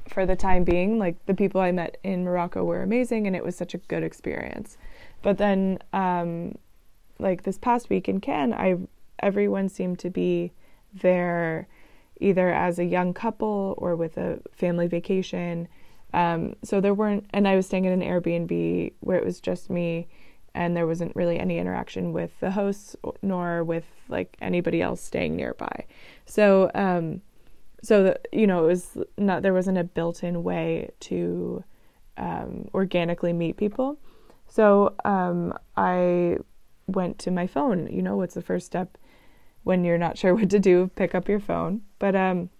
for 0.09 0.27
the 0.27 0.37
time 0.37 0.65
being, 0.65 0.99
like 0.99 1.25
the 1.27 1.35
people 1.35 1.61
I 1.61 1.73
met 1.73 1.99
in 2.03 2.25
Morocco 2.25 2.65
were 2.65 2.83
amazing, 2.83 3.27
and 3.27 3.37
it 3.37 3.45
was 3.45 3.57
such 3.57 3.75
a 3.75 3.79
good 3.79 4.03
experience. 4.03 4.77
But 5.23 5.39
then, 5.39 5.79
um, 5.93 6.57
like 7.19 7.45
this 7.45 7.59
past 7.59 7.91
week 7.91 8.09
in 8.09 8.21
Cannes, 8.21 8.55
I 8.55 8.77
everyone 9.21 9.69
seemed 9.69 9.99
to 10.01 10.11
be 10.11 10.53
there 10.93 11.69
either 12.21 12.51
as 12.51 12.79
a 12.79 12.85
young 12.85 13.15
couple 13.15 13.75
or 13.79 13.97
with 13.97 14.17
a 14.19 14.41
family 14.53 14.87
vacation. 14.87 15.69
Um, 16.13 16.55
so 16.63 16.81
there 16.81 16.95
weren't, 16.95 17.27
and 17.33 17.47
I 17.47 17.55
was 17.57 17.67
staying 17.67 17.85
in 17.85 17.93
an 17.93 18.07
Airbnb 18.07 18.93
where 19.01 19.17
it 19.17 19.25
was 19.25 19.41
just 19.41 19.71
me, 19.71 20.09
and 20.55 20.77
there 20.77 20.87
wasn't 20.87 21.15
really 21.15 21.39
any 21.39 21.59
interaction 21.59 22.13
with 22.13 22.39
the 22.41 22.51
hosts 22.51 22.97
nor 23.23 23.63
with 23.63 23.85
like 24.09 24.37
anybody 24.41 24.83
else 24.83 25.01
staying 25.01 25.37
nearby. 25.37 25.85
So, 26.27 26.71
um, 26.75 27.23
so 27.83 28.17
you 28.33 28.47
know, 28.47 28.65
it 28.65 28.67
was 28.67 28.99
not 29.17 29.43
there 29.43 29.55
wasn't 29.55 29.79
a 29.79 29.85
built-in 29.85 30.43
way 30.43 30.91
to 31.01 31.65
um, 32.17 32.69
organically 32.75 33.33
meet 33.33 33.57
people. 33.57 33.99
So 34.49 34.95
um, 35.05 35.55
I 35.77 36.39
went 36.87 37.19
to 37.21 37.31
my 37.31 37.47
phone. 37.47 37.87
You 37.87 38.03
know, 38.03 38.17
what's 38.17 38.35
the 38.35 38.43
first 38.43 38.67
step 38.67 38.99
when 39.63 39.85
you're 39.85 39.99
not 39.99 40.19
sure 40.19 40.35
what 40.35 40.51
to 40.51 40.59
do? 40.59 40.91
Pick 40.97 41.15
up 41.15 41.29
your 41.29 41.41
phone. 41.41 41.83
But 41.99 42.17
um, 42.17 42.51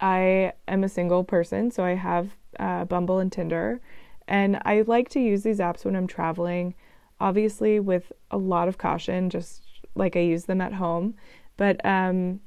I 0.00 0.52
am 0.66 0.84
a 0.84 0.88
single 0.88 1.24
person, 1.24 1.70
so 1.70 1.84
I 1.84 1.94
have 1.94 2.30
uh, 2.58 2.84
Bumble 2.84 3.18
and 3.18 3.30
Tinder, 3.30 3.80
and 4.26 4.60
I 4.64 4.82
like 4.86 5.08
to 5.10 5.20
use 5.20 5.42
these 5.42 5.58
apps 5.58 5.84
when 5.84 5.96
I'm 5.96 6.06
traveling 6.06 6.74
obviously 7.20 7.80
with 7.80 8.12
a 8.30 8.36
lot 8.36 8.68
of 8.68 8.78
caution, 8.78 9.30
just 9.30 9.62
like 9.94 10.16
I 10.16 10.20
use 10.20 10.44
them 10.44 10.60
at 10.60 10.72
home. 10.72 11.14
But 11.56 11.84
um, 11.84 12.40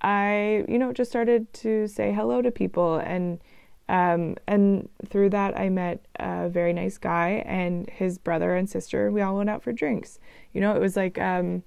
I, 0.00 0.64
you 0.68 0.78
know, 0.78 0.92
just 0.92 1.10
started 1.10 1.52
to 1.54 1.86
say 1.88 2.12
hello 2.12 2.42
to 2.42 2.50
people, 2.50 2.96
and 2.96 3.40
um, 3.88 4.36
and 4.46 4.88
through 5.06 5.30
that 5.30 5.58
I 5.58 5.68
met 5.68 6.04
a 6.16 6.48
very 6.48 6.72
nice 6.72 6.98
guy 6.98 7.44
and 7.46 7.88
his 7.88 8.18
brother 8.18 8.56
and 8.56 8.68
sister. 8.68 9.10
We 9.10 9.22
all 9.22 9.36
went 9.36 9.50
out 9.50 9.62
for 9.62 9.72
drinks. 9.72 10.18
You 10.52 10.60
know, 10.60 10.74
it 10.74 10.80
was 10.80 10.96
like 10.96 11.18
um, 11.18 11.62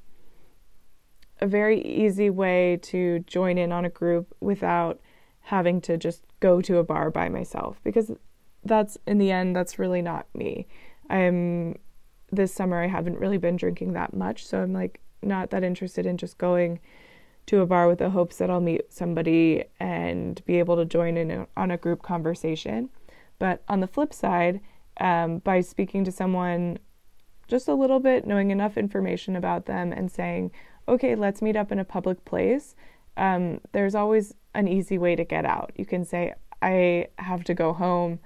a 1.39 1.47
very 1.47 1.81
easy 1.81 2.29
way 2.29 2.77
to 2.83 3.19
join 3.19 3.57
in 3.57 3.71
on 3.71 3.85
a 3.85 3.89
group 3.89 4.35
without 4.41 4.99
having 5.41 5.81
to 5.81 5.97
just 5.97 6.23
go 6.39 6.61
to 6.61 6.77
a 6.77 6.83
bar 6.83 7.09
by 7.09 7.29
myself 7.29 7.79
because 7.83 8.11
that's 8.63 8.97
in 9.07 9.17
the 9.17 9.31
end 9.31 9.55
that's 9.55 9.79
really 9.79 10.01
not 10.01 10.27
me. 10.35 10.67
I'm 11.09 11.75
this 12.31 12.53
summer 12.53 12.83
I 12.83 12.87
haven't 12.87 13.17
really 13.17 13.37
been 13.37 13.55
drinking 13.55 13.93
that 13.93 14.13
much, 14.13 14.45
so 14.45 14.61
I'm 14.61 14.73
like 14.73 14.99
not 15.23 15.49
that 15.49 15.63
interested 15.63 16.05
in 16.05 16.17
just 16.17 16.37
going 16.37 16.79
to 17.49 17.61
a 17.61 17.65
bar 17.65 17.87
with 17.87 17.97
the 17.97 18.11
hopes 18.11 18.37
that 18.37 18.51
I'll 18.51 18.61
meet 18.61 18.93
somebody 18.93 19.63
and 19.79 20.39
be 20.45 20.59
able 20.59 20.75
to 20.75 20.85
join 20.85 21.17
in 21.17 21.47
on 21.57 21.71
a 21.71 21.77
group 21.77 22.03
conversation. 22.03 22.89
But 23.39 23.63
on 23.67 23.79
the 23.79 23.87
flip 23.87 24.13
side, 24.13 24.61
um, 24.99 25.39
by 25.39 25.61
speaking 25.61 26.03
to 26.03 26.11
someone 26.11 26.77
just 27.47 27.67
a 27.67 27.73
little 27.73 27.99
bit, 27.99 28.27
knowing 28.27 28.51
enough 28.51 28.77
information 28.77 29.35
about 29.35 29.65
them, 29.65 29.91
and 29.91 30.11
saying, 30.11 30.51
okay, 30.87 31.15
let's 31.15 31.41
meet 31.41 31.55
up 31.55 31.71
in 31.71 31.79
a 31.79 31.83
public 31.83 32.23
place, 32.23 32.75
um, 33.17 33.61
there's 33.71 33.95
always 33.95 34.35
an 34.53 34.67
easy 34.67 34.99
way 34.99 35.15
to 35.15 35.23
get 35.23 35.43
out. 35.43 35.71
You 35.75 35.87
can 35.87 36.05
say, 36.05 36.35
I 36.61 37.07
have 37.17 37.43
to 37.45 37.55
go 37.55 37.73
home. 37.73 38.19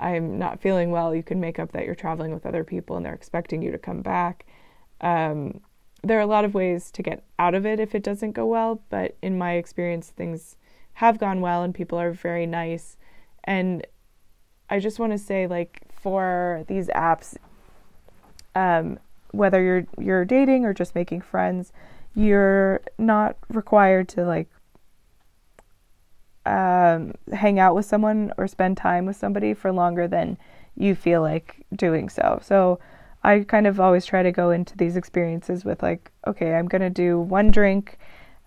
I'm 0.00 0.38
not 0.38 0.62
feeling 0.62 0.90
well, 0.90 1.14
you 1.14 1.22
can 1.22 1.40
make 1.40 1.58
up 1.58 1.72
that 1.72 1.84
you're 1.84 1.94
traveling 1.94 2.32
with 2.32 2.46
other 2.46 2.64
people 2.64 2.96
and 2.96 3.04
they're 3.04 3.12
expecting 3.12 3.60
you 3.60 3.70
to 3.70 3.78
come 3.78 4.00
back. 4.00 4.46
Um, 5.02 5.60
there 6.02 6.18
are 6.18 6.22
a 6.22 6.26
lot 6.26 6.44
of 6.44 6.54
ways 6.54 6.90
to 6.90 7.02
get 7.02 7.22
out 7.38 7.54
of 7.54 7.64
it 7.64 7.78
if 7.78 7.94
it 7.94 8.02
doesn't 8.02 8.32
go 8.32 8.44
well, 8.46 8.82
but 8.90 9.16
in 9.22 9.38
my 9.38 9.52
experience, 9.52 10.10
things 10.10 10.56
have 10.94 11.18
gone 11.18 11.40
well 11.40 11.62
and 11.62 11.74
people 11.74 11.98
are 11.98 12.12
very 12.12 12.46
nice. 12.46 12.96
And 13.44 13.86
I 14.68 14.78
just 14.78 14.98
want 14.98 15.12
to 15.12 15.18
say, 15.18 15.46
like, 15.46 15.82
for 16.02 16.64
these 16.66 16.88
apps, 16.88 17.36
um, 18.54 18.98
whether 19.30 19.62
you're 19.62 19.86
you're 19.98 20.24
dating 20.24 20.64
or 20.64 20.74
just 20.74 20.94
making 20.94 21.22
friends, 21.22 21.72
you're 22.14 22.80
not 22.98 23.36
required 23.48 24.08
to 24.10 24.24
like 24.24 24.48
um, 26.44 27.14
hang 27.32 27.58
out 27.58 27.74
with 27.74 27.86
someone 27.86 28.32
or 28.36 28.46
spend 28.46 28.76
time 28.76 29.06
with 29.06 29.16
somebody 29.16 29.54
for 29.54 29.72
longer 29.72 30.06
than 30.08 30.36
you 30.76 30.94
feel 30.94 31.22
like 31.22 31.64
doing 31.74 32.08
so. 32.08 32.40
So 32.42 32.78
I 33.24 33.40
kind 33.40 33.66
of 33.66 33.78
always 33.80 34.04
try 34.04 34.22
to 34.22 34.32
go 34.32 34.50
into 34.50 34.76
these 34.76 34.96
experiences 34.96 35.64
with 35.64 35.82
like, 35.82 36.10
okay, 36.26 36.54
I'm 36.54 36.66
going 36.66 36.82
to 36.82 36.90
do 36.90 37.18
one 37.18 37.50
drink, 37.50 37.98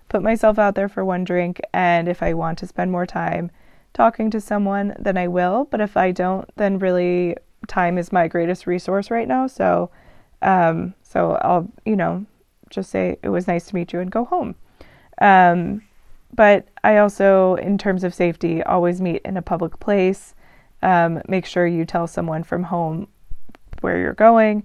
put 0.10 0.22
myself 0.22 0.60
out 0.60 0.76
there 0.76 0.90
for 0.90 1.06
one 1.06 1.24
drink, 1.24 1.62
and 1.74 2.08
if 2.08 2.22
I 2.22 2.34
want 2.34 2.58
to 2.60 2.68
spend 2.68 2.92
more 2.92 3.06
time 3.06 3.52
talking 3.94 4.30
to 4.32 4.42
someone, 4.42 4.94
then 5.00 5.18
I 5.18 5.28
will. 5.28 5.68
But 5.72 5.82
if 5.82 5.96
I 5.96 6.12
don't, 6.12 6.50
then 6.58 6.80
really 6.80 7.38
time 7.68 7.98
is 7.98 8.12
my 8.12 8.28
greatest 8.28 8.68
resource 8.68 9.10
right 9.10 9.28
now. 9.28 9.48
So, 9.48 9.90
um, 10.42 10.94
so 11.04 11.40
I'll, 11.42 11.72
you 11.86 11.96
know, 11.96 12.26
just 12.70 12.90
say 12.90 13.18
it 13.24 13.30
was 13.30 13.48
nice 13.48 13.68
to 13.68 13.76
meet 13.76 13.94
you 13.94 14.00
and 14.02 14.12
go 14.12 14.26
home. 14.26 14.56
Um, 15.20 15.82
but 16.34 16.68
I 16.84 16.98
also, 16.98 17.56
in 17.56 17.78
terms 17.78 18.04
of 18.04 18.14
safety, 18.14 18.62
always 18.62 19.00
meet 19.00 19.22
in 19.24 19.38
a 19.38 19.42
public 19.42 19.80
place. 19.80 20.36
Um, 20.82 21.22
make 21.28 21.46
sure 21.46 21.66
you 21.66 21.86
tell 21.86 22.08
someone 22.08 22.44
from 22.44 22.64
home 22.64 23.08
where 23.82 23.98
you're 23.98 24.14
going, 24.14 24.64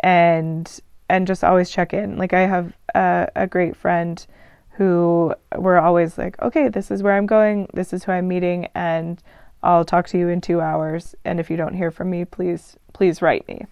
and 0.00 0.80
and 1.08 1.26
just 1.26 1.44
always 1.44 1.70
check 1.70 1.92
in. 1.92 2.16
Like 2.16 2.32
I 2.32 2.46
have 2.46 2.72
a, 2.94 3.28
a 3.34 3.46
great 3.46 3.76
friend 3.76 4.24
who 4.72 5.34
we're 5.56 5.78
always 5.78 6.16
like, 6.16 6.40
okay, 6.40 6.68
this 6.68 6.90
is 6.90 7.02
where 7.02 7.16
I'm 7.16 7.26
going, 7.26 7.68
this 7.74 7.92
is 7.92 8.04
who 8.04 8.12
I'm 8.12 8.28
meeting, 8.28 8.68
and 8.74 9.22
I'll 9.62 9.84
talk 9.84 10.06
to 10.08 10.18
you 10.18 10.28
in 10.28 10.40
two 10.40 10.60
hours. 10.60 11.14
And 11.24 11.38
if 11.38 11.50
you 11.50 11.56
don't 11.56 11.74
hear 11.74 11.90
from 11.90 12.10
me, 12.10 12.24
please 12.24 12.76
please 12.92 13.20
write 13.22 13.46
me. 13.48 13.66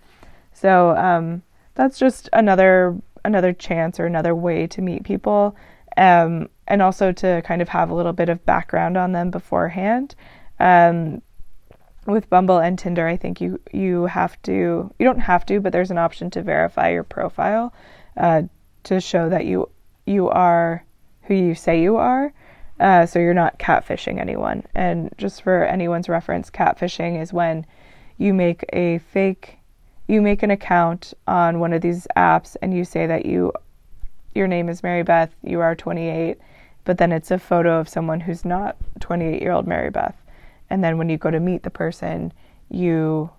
So 0.53 0.97
um, 0.97 1.43
that's 1.75 1.99
just 1.99 2.29
another 2.33 2.97
another 3.25 3.53
chance 3.53 3.99
or 4.01 4.07
another 4.07 4.35
way 4.35 4.67
to 4.67 4.83
meet 4.83 5.05
people 5.05 5.57
um, 5.97 6.49
and 6.67 6.81
also 6.81 7.13
to 7.13 7.43
kind 7.43 7.61
of 7.61 7.69
have 7.69 7.91
a 7.91 7.95
little 7.95 8.13
bit 8.13 8.29
of 8.29 8.45
background 8.47 8.97
on 8.97 9.13
them 9.13 9.31
beforehand. 9.31 10.15
Um, 10.61 11.23
with 12.09 12.31
Bumble 12.31 12.59
and 12.59 12.79
Tinder, 12.79 13.07
I 13.07 13.17
think 13.17 13.41
you 13.41 13.61
you 13.73 14.07
have 14.07 14.41
to 14.43 14.93
you 14.99 15.05
don't 15.05 15.21
have 15.21 15.45
to, 15.47 15.61
but 15.61 15.73
there's 15.73 15.91
an 15.91 15.99
option 15.99 16.31
to 16.31 16.43
verify 16.43 16.91
your 16.91 17.05
profile 17.05 17.73
uh, 18.17 18.43
to 18.85 19.01
show 19.01 19.29
that 19.29 19.45
you 19.45 19.69
you 20.07 20.29
are 20.29 20.85
who 21.23 21.35
you 21.35 21.55
say 21.55 21.81
you 21.81 21.97
are. 21.97 22.33
Uh, 22.81 23.05
so 23.05 23.19
you're 23.19 23.35
not 23.35 23.59
catfishing 23.59 24.21
anyone. 24.21 24.63
And 24.75 25.13
just 25.19 25.43
for 25.43 25.65
anyone's 25.65 26.09
reference, 26.09 26.49
catfishing 26.49 27.21
is 27.21 27.33
when 27.33 27.67
you 28.19 28.33
make 28.33 28.65
a 28.73 28.99
fake, 28.99 29.59
you 30.07 30.23
make 30.23 30.45
an 30.45 30.51
account 30.53 31.13
on 31.27 31.59
one 31.59 31.73
of 31.73 31.83
these 31.83 32.07
apps 32.17 32.57
and 32.63 32.73
you 32.73 32.85
say 32.85 33.07
that 33.07 33.27
you 33.27 33.53
your 34.35 34.47
name 34.47 34.69
is 34.69 34.83
Mary 34.83 35.03
Beth, 35.03 35.35
you 35.43 35.61
are 35.61 35.75
28, 35.75 36.39
but 36.85 36.99
then 36.99 37.11
it's 37.11 37.33
a 37.33 37.39
photo 37.39 37.81
of 37.81 37.89
someone 37.89 38.21
who's 38.21 38.45
not 38.45 38.77
28 39.01 39.43
year 39.43 39.53
old 39.53 39.67
Mary 39.67 39.91
Beth. 39.91 40.17
And 40.71 40.83
then 40.85 40.99
when 40.99 41.09
you 41.09 41.17
go 41.17 41.31
to 41.31 41.41
meet 41.41 41.63
the 41.63 41.71
person, 41.71 42.33
you 42.71 43.31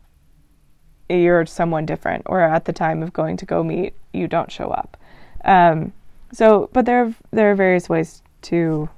you're 1.09 1.45
someone 1.45 1.85
different, 1.87 2.23
or 2.27 2.41
at 2.41 2.65
the 2.65 2.73
time 2.73 3.01
of 3.01 3.11
going 3.11 3.35
to 3.37 3.45
go 3.45 3.63
meet, 3.63 3.95
you 4.13 4.27
don't 4.27 4.51
show 4.51 4.69
up. 4.69 4.95
Um, 5.43 5.91
so, 6.31 6.69
but 6.71 6.85
there 6.85 7.05
are, 7.05 7.15
there 7.31 7.51
are 7.51 7.55
various 7.55 7.89
ways 7.89 8.21
to 8.43 8.89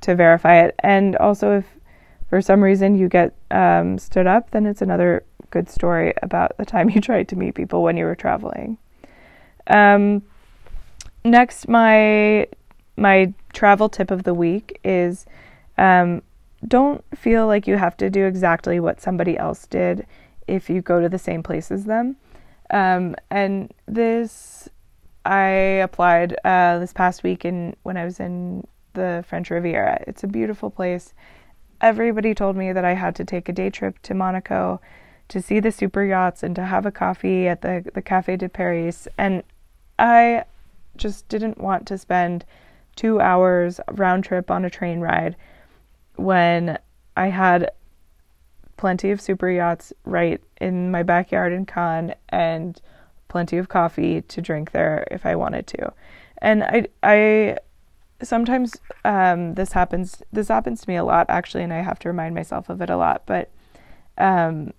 to 0.00 0.14
verify 0.14 0.64
it, 0.64 0.74
and 0.78 1.16
also 1.16 1.58
if 1.58 1.66
for 2.30 2.40
some 2.40 2.62
reason 2.62 2.96
you 2.96 3.08
get 3.08 3.34
um, 3.50 3.98
stood 3.98 4.26
up, 4.26 4.50
then 4.52 4.64
it's 4.64 4.80
another 4.80 5.24
good 5.50 5.68
story 5.68 6.14
about 6.22 6.56
the 6.56 6.64
time 6.64 6.88
you 6.94 7.00
tried 7.00 7.28
to 7.28 7.36
meet 7.36 7.54
people 7.54 7.82
when 7.82 7.96
you 7.96 8.04
were 8.04 8.14
traveling. 8.14 8.78
Um, 9.66 10.22
next, 11.24 11.68
my 11.68 12.46
my 12.96 13.32
travel 13.52 13.88
tip 13.88 14.10
of 14.10 14.22
the 14.24 14.34
week 14.34 14.78
is 14.84 15.26
um, 15.76 16.22
don't 16.66 17.04
feel 17.16 17.46
like 17.46 17.66
you 17.66 17.76
have 17.76 17.96
to 17.98 18.10
do 18.10 18.26
exactly 18.26 18.80
what 18.80 19.00
somebody 19.00 19.38
else 19.38 19.66
did 19.66 20.06
if 20.46 20.68
you 20.68 20.82
go 20.82 21.00
to 21.00 21.08
the 21.08 21.18
same 21.18 21.42
place 21.42 21.70
as 21.70 21.84
them. 21.84 22.16
Um, 22.70 23.16
and 23.30 23.72
this, 23.86 24.68
I 25.24 25.48
applied 25.48 26.36
uh, 26.44 26.78
this 26.78 26.92
past 26.92 27.22
week 27.22 27.44
in 27.44 27.76
when 27.82 27.96
I 27.96 28.04
was 28.04 28.20
in 28.20 28.66
the 28.92 29.24
French 29.26 29.50
Riviera. 29.50 30.02
It's 30.06 30.24
a 30.24 30.28
beautiful 30.28 30.70
place. 30.70 31.14
Everybody 31.80 32.34
told 32.34 32.56
me 32.56 32.72
that 32.72 32.84
I 32.84 32.94
had 32.94 33.14
to 33.16 33.24
take 33.24 33.48
a 33.48 33.52
day 33.52 33.70
trip 33.70 33.98
to 34.02 34.14
Monaco 34.14 34.80
to 35.28 35.40
see 35.40 35.60
the 35.60 35.72
super 35.72 36.04
yachts 36.04 36.42
and 36.42 36.54
to 36.56 36.64
have 36.64 36.84
a 36.84 36.90
coffee 36.90 37.48
at 37.48 37.62
the 37.62 37.84
the 37.94 38.02
Café 38.02 38.36
de 38.36 38.48
Paris. 38.48 39.08
And 39.16 39.42
I 39.98 40.44
just 40.96 41.28
didn't 41.28 41.58
want 41.58 41.86
to 41.86 41.96
spend 41.96 42.44
two 42.96 43.20
hours 43.20 43.80
round 43.92 44.24
trip 44.24 44.50
on 44.50 44.64
a 44.64 44.70
train 44.70 45.00
ride 45.00 45.36
when 46.16 46.78
I 47.16 47.28
had 47.28 47.70
plenty 48.76 49.10
of 49.10 49.20
super 49.20 49.50
yachts 49.50 49.92
right 50.04 50.40
in 50.60 50.90
my 50.90 51.02
backyard 51.02 51.52
in 51.52 51.66
Cannes 51.66 52.14
and 52.30 52.80
plenty 53.28 53.58
of 53.58 53.68
coffee 53.68 54.22
to 54.22 54.40
drink 54.40 54.70
there 54.72 55.06
if 55.10 55.26
I 55.26 55.36
wanted 55.36 55.66
to. 55.68 55.92
And 56.38 56.64
I 56.64 56.86
I 57.02 57.58
sometimes 58.22 58.76
um, 59.04 59.54
this 59.54 59.72
happens 59.72 60.22
this 60.32 60.48
happens 60.48 60.82
to 60.82 60.88
me 60.88 60.96
a 60.96 61.04
lot 61.04 61.26
actually 61.28 61.62
and 61.62 61.72
I 61.72 61.82
have 61.82 61.98
to 62.00 62.08
remind 62.08 62.34
myself 62.34 62.68
of 62.68 62.80
it 62.80 62.90
a 62.90 62.96
lot, 62.96 63.22
but 63.26 63.50
um, 64.18 64.72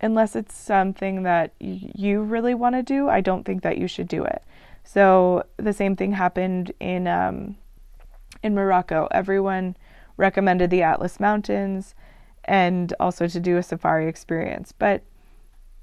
unless 0.00 0.36
it's 0.36 0.54
something 0.54 1.22
that 1.22 1.52
you 1.58 2.22
really 2.22 2.54
want 2.54 2.74
to 2.74 2.82
do, 2.82 3.08
I 3.08 3.20
don't 3.20 3.44
think 3.44 3.62
that 3.62 3.78
you 3.78 3.88
should 3.88 4.08
do 4.08 4.24
it. 4.24 4.42
So 4.84 5.44
the 5.56 5.72
same 5.72 5.96
thing 5.96 6.12
happened 6.12 6.72
in 6.78 7.08
um, 7.08 7.56
in 8.42 8.54
Morocco. 8.54 9.08
Everyone 9.10 9.76
recommended 10.16 10.70
the 10.70 10.82
Atlas 10.82 11.18
Mountains 11.20 11.94
and 12.44 12.92
also 13.00 13.26
to 13.26 13.40
do 13.40 13.56
a 13.56 13.62
safari 13.62 14.08
experience, 14.08 14.72
but 14.72 15.02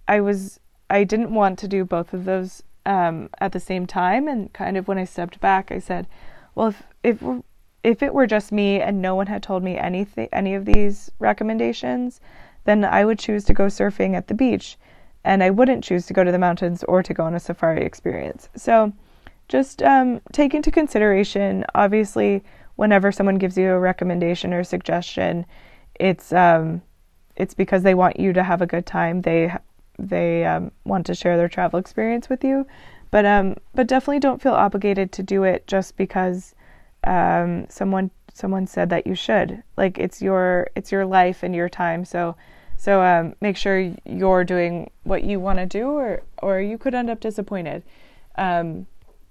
I 0.08 0.22
was 0.22 0.60
I 0.90 1.04
didn't 1.06 1.34
want 1.34 1.58
to 1.60 1.68
do 1.68 1.86
both 1.86 2.14
of 2.14 2.26
those 2.26 2.64
um, 2.86 3.30
at 3.40 3.54
the 3.54 3.60
same 3.60 3.86
time. 3.86 4.28
And 4.28 4.52
kind 4.54 4.78
of 4.78 4.88
when 4.88 4.98
I 4.98 5.06
stepped 5.06 5.40
back, 5.40 5.72
I 5.72 5.80
said, 5.80 6.08
well, 6.56 6.68
if 6.68 6.84
if 7.04 7.24
if 7.84 8.04
it 8.04 8.14
were 8.14 8.28
just 8.28 8.52
me 8.52 8.80
and 8.80 9.02
no 9.02 9.16
one 9.16 9.28
had 9.28 9.42
told 9.42 9.64
me 9.64 9.78
anything 9.78 10.30
any 10.32 10.54
of 10.54 10.66
these 10.66 11.12
recommendations, 11.20 12.22
then 12.66 12.86
I 12.86 13.06
would 13.06 13.18
choose 13.18 13.44
to 13.46 13.54
go 13.54 13.66
surfing 13.66 14.16
at 14.16 14.28
the 14.28 14.34
beach 14.34 14.78
and 15.24 15.44
I 15.44 15.50
wouldn't 15.50 15.84
choose 15.84 16.06
to 16.08 16.14
go 16.14 16.24
to 16.24 16.32
the 16.32 16.40
mountains 16.40 16.84
or 16.84 17.04
to 17.04 17.14
go 17.14 17.24
on 17.24 17.36
a 17.36 17.40
safari 17.40 17.84
experience. 17.84 18.50
So 18.56 18.94
just 19.48 19.84
um, 19.84 20.22
take 20.32 20.54
into 20.54 20.72
consideration, 20.72 21.66
obviously, 21.76 22.44
whenever 22.82 23.12
someone 23.12 23.36
gives 23.36 23.60
you 23.60 23.70
a 23.70 23.80
recommendation 23.80 24.56
or 24.56 24.64
suggestion, 24.64 25.46
it's 26.00 26.34
um, 26.34 26.82
it's 27.36 27.54
because 27.54 27.84
they 27.84 27.94
want 27.94 28.20
you 28.20 28.34
to 28.34 28.42
have 28.42 28.60
a 28.60 28.66
good 28.66 28.88
time. 28.88 29.22
They 29.22 29.54
they 30.00 30.46
um, 30.46 30.72
want 30.84 31.06
to 31.06 31.14
share 31.14 31.38
their 31.38 31.48
travel 31.48 31.78
experience 31.78 32.28
with 32.28 32.44
you, 32.44 32.66
but 33.12 33.24
um, 33.24 33.56
but 33.76 33.86
definitely 33.86 34.20
don't 34.20 34.42
feel 34.42 34.56
obligated 34.56 35.12
to 35.12 35.22
do 35.22 35.44
it 35.44 35.68
just 35.68 35.96
because 35.96 36.56
um, 37.04 37.68
someone 37.70 38.10
someone 38.34 38.66
said 38.66 38.90
that 38.90 39.06
you 39.06 39.14
should. 39.14 39.62
Like 39.78 40.00
it's 40.00 40.20
your 40.20 40.68
it's 40.76 40.92
your 40.92 41.06
life 41.06 41.44
and 41.44 41.54
your 41.54 41.70
time. 41.70 42.04
So 42.04 42.36
so 42.78 43.04
um, 43.04 43.36
make 43.42 43.58
sure 43.58 43.94
you're 44.06 44.44
doing 44.44 44.90
what 45.04 45.24
you 45.24 45.40
want 45.40 45.60
to 45.60 45.68
do, 45.68 45.88
or 45.90 46.24
or 46.42 46.60
you 46.60 46.80
could 46.80 46.96
end 46.96 47.12
up 47.12 47.20
disappointed. 47.20 47.84
Um, 48.40 48.88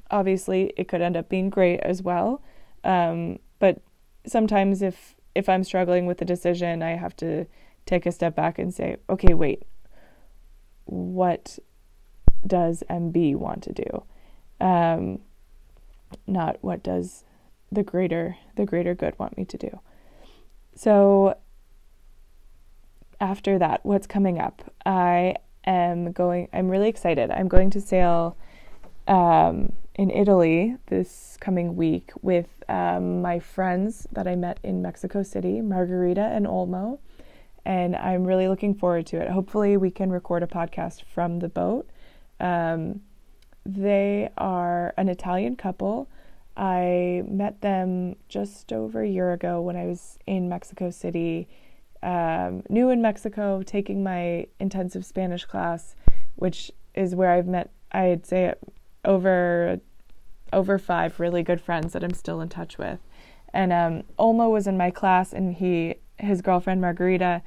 obviously, 0.08 0.72
it 0.76 0.86
could 0.86 1.02
end 1.02 1.16
up 1.16 1.28
being 1.28 1.50
great 1.50 1.80
as 1.80 2.00
well. 2.00 2.40
Um, 2.84 3.38
but 3.58 3.80
sometimes 4.26 4.82
if 4.82 5.14
if 5.34 5.48
I'm 5.48 5.64
struggling 5.64 6.06
with 6.06 6.20
a 6.20 6.24
decision, 6.24 6.82
I 6.82 6.90
have 6.96 7.14
to 7.16 7.46
take 7.86 8.04
a 8.04 8.12
step 8.12 8.34
back 8.34 8.58
and 8.58 8.74
say, 8.74 8.96
okay, 9.08 9.32
wait, 9.34 9.62
what 10.84 11.58
does 12.46 12.82
MB 12.90 13.36
want 13.36 13.62
to 13.62 13.72
do? 13.72 14.04
Um, 14.60 15.20
not 16.26 16.58
what 16.60 16.82
does 16.82 17.24
the 17.72 17.82
greater 17.82 18.36
the 18.56 18.64
greater 18.64 18.94
good 18.94 19.18
want 19.18 19.36
me 19.36 19.44
to 19.44 19.56
do. 19.56 19.80
So 20.74 21.36
after 23.20 23.58
that, 23.58 23.84
what's 23.84 24.06
coming 24.06 24.40
up? 24.40 24.72
I 24.84 25.36
am 25.64 26.12
going. 26.12 26.48
I'm 26.52 26.68
really 26.68 26.88
excited. 26.88 27.30
I'm 27.30 27.48
going 27.48 27.70
to 27.70 27.80
sail 27.80 28.36
um, 29.06 29.72
in 29.94 30.10
Italy 30.10 30.76
this 30.86 31.36
coming 31.40 31.76
week 31.76 32.12
with 32.22 32.48
um, 32.68 33.22
my 33.22 33.38
friends 33.38 34.06
that 34.12 34.26
I 34.26 34.36
met 34.36 34.60
in 34.62 34.82
Mexico 34.82 35.22
City, 35.22 35.60
Margarita 35.60 36.22
and 36.22 36.46
Olmo, 36.46 36.98
and 37.64 37.96
I'm 37.96 38.24
really 38.24 38.48
looking 38.48 38.74
forward 38.74 39.06
to 39.06 39.20
it. 39.20 39.28
Hopefully, 39.28 39.76
we 39.76 39.90
can 39.90 40.10
record 40.10 40.42
a 40.42 40.46
podcast 40.46 41.02
from 41.04 41.40
the 41.40 41.48
boat. 41.48 41.88
Um, 42.38 43.02
they 43.66 44.30
are 44.38 44.94
an 44.96 45.08
Italian 45.08 45.56
couple 45.56 46.08
I 46.60 47.22
met 47.26 47.62
them 47.62 48.16
just 48.28 48.70
over 48.70 49.02
a 49.02 49.08
year 49.08 49.32
ago 49.32 49.62
when 49.62 49.76
I 49.76 49.86
was 49.86 50.18
in 50.26 50.48
Mexico 50.48 50.90
City, 50.90 51.48
um, 52.02 52.62
new 52.68 52.90
in 52.90 53.00
Mexico, 53.00 53.62
taking 53.62 54.02
my 54.02 54.46
intensive 54.58 55.06
Spanish 55.06 55.46
class, 55.46 55.94
which 56.36 56.70
is 56.94 57.14
where 57.14 57.30
I've 57.30 57.46
met, 57.46 57.70
I'd 57.92 58.26
say, 58.26 58.52
over 59.04 59.80
over 60.52 60.78
five 60.78 61.20
really 61.20 61.42
good 61.42 61.60
friends 61.60 61.92
that 61.92 62.02
I'm 62.02 62.14
still 62.14 62.40
in 62.40 62.48
touch 62.48 62.76
with. 62.76 62.98
And 63.52 63.72
um, 63.72 64.02
Olmo 64.18 64.50
was 64.50 64.66
in 64.66 64.76
my 64.76 64.90
class, 64.90 65.32
and 65.32 65.54
he 65.54 65.96
his 66.18 66.42
girlfriend 66.42 66.80
Margarita 66.80 67.42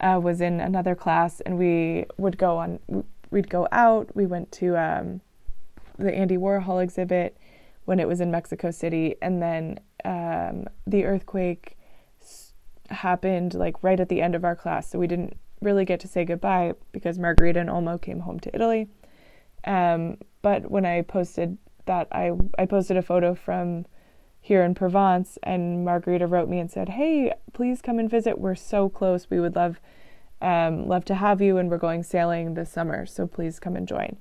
uh, 0.00 0.20
was 0.22 0.40
in 0.40 0.60
another 0.60 0.94
class, 0.94 1.40
and 1.40 1.58
we 1.58 2.06
would 2.16 2.38
go 2.38 2.58
on. 2.58 2.78
We'd 3.30 3.50
go 3.50 3.66
out. 3.72 4.14
We 4.14 4.26
went 4.26 4.52
to 4.52 4.76
um, 4.76 5.20
the 5.98 6.14
Andy 6.14 6.36
Warhol 6.36 6.82
exhibit 6.82 7.36
when 7.84 8.00
it 8.00 8.08
was 8.08 8.20
in 8.20 8.30
Mexico 8.30 8.70
City, 8.70 9.16
and 9.22 9.42
then 9.42 9.80
um, 10.04 10.66
the 10.86 11.04
earthquake 11.04 11.76
happened 12.90 13.54
like 13.54 13.82
right 13.82 13.98
at 13.98 14.08
the 14.08 14.20
end 14.20 14.34
of 14.34 14.44
our 14.44 14.56
class, 14.56 14.90
so 14.90 14.98
we 14.98 15.06
didn't 15.06 15.36
really 15.62 15.84
get 15.84 16.00
to 16.00 16.08
say 16.08 16.24
goodbye 16.24 16.74
because 16.92 17.18
Margarita 17.18 17.60
and 17.60 17.70
Olmo 17.70 18.00
came 18.00 18.20
home 18.20 18.38
to 18.40 18.54
Italy. 18.54 18.88
Um, 19.64 20.18
but 20.46 20.70
when 20.70 20.86
I 20.86 21.02
posted 21.02 21.58
that, 21.86 22.06
I 22.12 22.32
I 22.58 22.66
posted 22.66 22.96
a 22.96 23.02
photo 23.02 23.34
from 23.34 23.86
here 24.40 24.62
in 24.62 24.74
Provence, 24.74 25.38
and 25.42 25.84
Margarita 25.84 26.26
wrote 26.26 26.48
me 26.48 26.60
and 26.60 26.70
said, 26.70 26.90
"Hey, 26.90 27.32
please 27.52 27.82
come 27.82 27.98
and 27.98 28.08
visit. 28.08 28.38
We're 28.38 28.54
so 28.54 28.88
close. 28.88 29.28
We 29.30 29.40
would 29.40 29.56
love." 29.56 29.80
Um, 30.42 30.86
love 30.86 31.06
to 31.06 31.14
have 31.14 31.40
you, 31.40 31.56
and 31.56 31.70
we're 31.70 31.78
going 31.78 32.02
sailing 32.02 32.52
this 32.52 32.70
summer, 32.70 33.06
so 33.06 33.26
please 33.26 33.58
come 33.58 33.74
and 33.74 33.88
join 33.88 34.18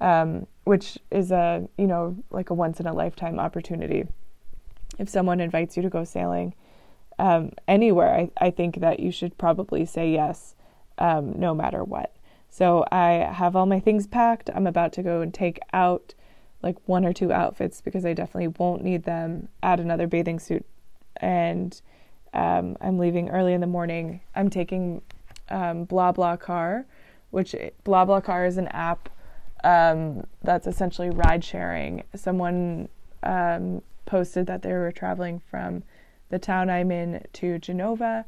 um, 0.00 0.46
which 0.64 0.98
is 1.10 1.30
a 1.30 1.68
you 1.78 1.86
know 1.86 2.16
like 2.30 2.50
a 2.50 2.54
once 2.54 2.80
in 2.80 2.86
a 2.86 2.92
lifetime 2.92 3.38
opportunity. 3.38 4.06
If 4.98 5.08
someone 5.08 5.40
invites 5.40 5.76
you 5.76 5.82
to 5.82 5.90
go 5.90 6.04
sailing 6.04 6.54
um, 7.18 7.52
anywhere, 7.68 8.14
I, 8.14 8.30
I 8.46 8.50
think 8.50 8.80
that 8.80 9.00
you 9.00 9.10
should 9.10 9.36
probably 9.36 9.84
say 9.84 10.10
yes, 10.10 10.54
um, 10.98 11.38
no 11.38 11.54
matter 11.54 11.84
what. 11.84 12.15
So 12.56 12.86
I 12.90 13.28
have 13.34 13.54
all 13.54 13.66
my 13.66 13.80
things 13.80 14.06
packed. 14.06 14.48
I'm 14.54 14.66
about 14.66 14.94
to 14.94 15.02
go 15.02 15.20
and 15.20 15.34
take 15.34 15.58
out 15.74 16.14
like 16.62 16.76
one 16.86 17.04
or 17.04 17.12
two 17.12 17.30
outfits 17.30 17.82
because 17.82 18.06
I 18.06 18.14
definitely 18.14 18.48
won't 18.58 18.82
need 18.82 19.04
them. 19.04 19.48
Add 19.62 19.78
another 19.78 20.06
bathing 20.06 20.38
suit, 20.38 20.64
and 21.18 21.78
um, 22.32 22.78
I'm 22.80 22.98
leaving 22.98 23.28
early 23.28 23.52
in 23.52 23.60
the 23.60 23.66
morning. 23.66 24.22
I'm 24.34 24.48
taking 24.48 25.02
um, 25.50 25.86
Car, 25.86 26.86
which 27.30 27.54
BlaBlaCar 27.84 28.48
is 28.48 28.56
an 28.56 28.68
app 28.68 29.10
um, 29.62 30.26
that's 30.42 30.66
essentially 30.66 31.10
ride 31.10 31.44
sharing. 31.44 32.04
Someone 32.14 32.88
um, 33.22 33.82
posted 34.06 34.46
that 34.46 34.62
they 34.62 34.72
were 34.72 34.92
traveling 34.92 35.42
from 35.50 35.82
the 36.30 36.38
town 36.38 36.70
I'm 36.70 36.90
in 36.90 37.22
to 37.34 37.58
Genova 37.58 38.24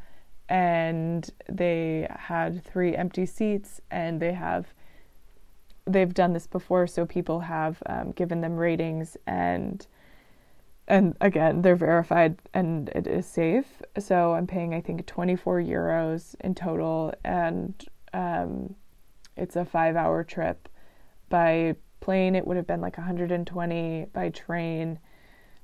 and 0.49 1.31
they 1.49 2.07
had 2.11 2.65
three 2.65 2.97
empty 2.97 3.27
seats 3.27 3.81
and 3.91 4.21
they 4.21 4.33
have 4.33 4.73
they've 5.87 6.15
done 6.15 6.33
this 6.33 6.47
before 6.47 6.87
so 6.87 7.07
people 7.07 7.41
have 7.41 7.83
um, 7.87 8.13
given 8.13 8.41
them 8.41 8.57
ratings 8.57 9.17
and 9.27 9.87
and 10.87 11.17
again 11.21 11.63
they're 11.63 11.77
verified 11.77 12.39
and 12.55 12.89
it 12.91 13.07
is 13.07 13.27
safe 13.27 13.83
so 13.99 14.33
i'm 14.35 14.47
paying 14.47 14.75
i 14.75 14.81
think 14.81 15.05
24 15.07 15.61
euros 15.61 16.35
in 16.41 16.55
total 16.55 17.13
and 17.25 17.87
um, 18.15 18.75
it's 19.37 19.57
a 19.57 19.65
five 19.65 19.97
hour 19.97 20.25
trip 20.25 20.69
by 21.29 21.77
plane, 22.01 22.35
it 22.35 22.47
would 22.47 22.57
have 22.57 22.67
been 22.67 22.81
like 22.81 22.97
120. 22.97 24.07
By 24.13 24.31
train, 24.31 24.99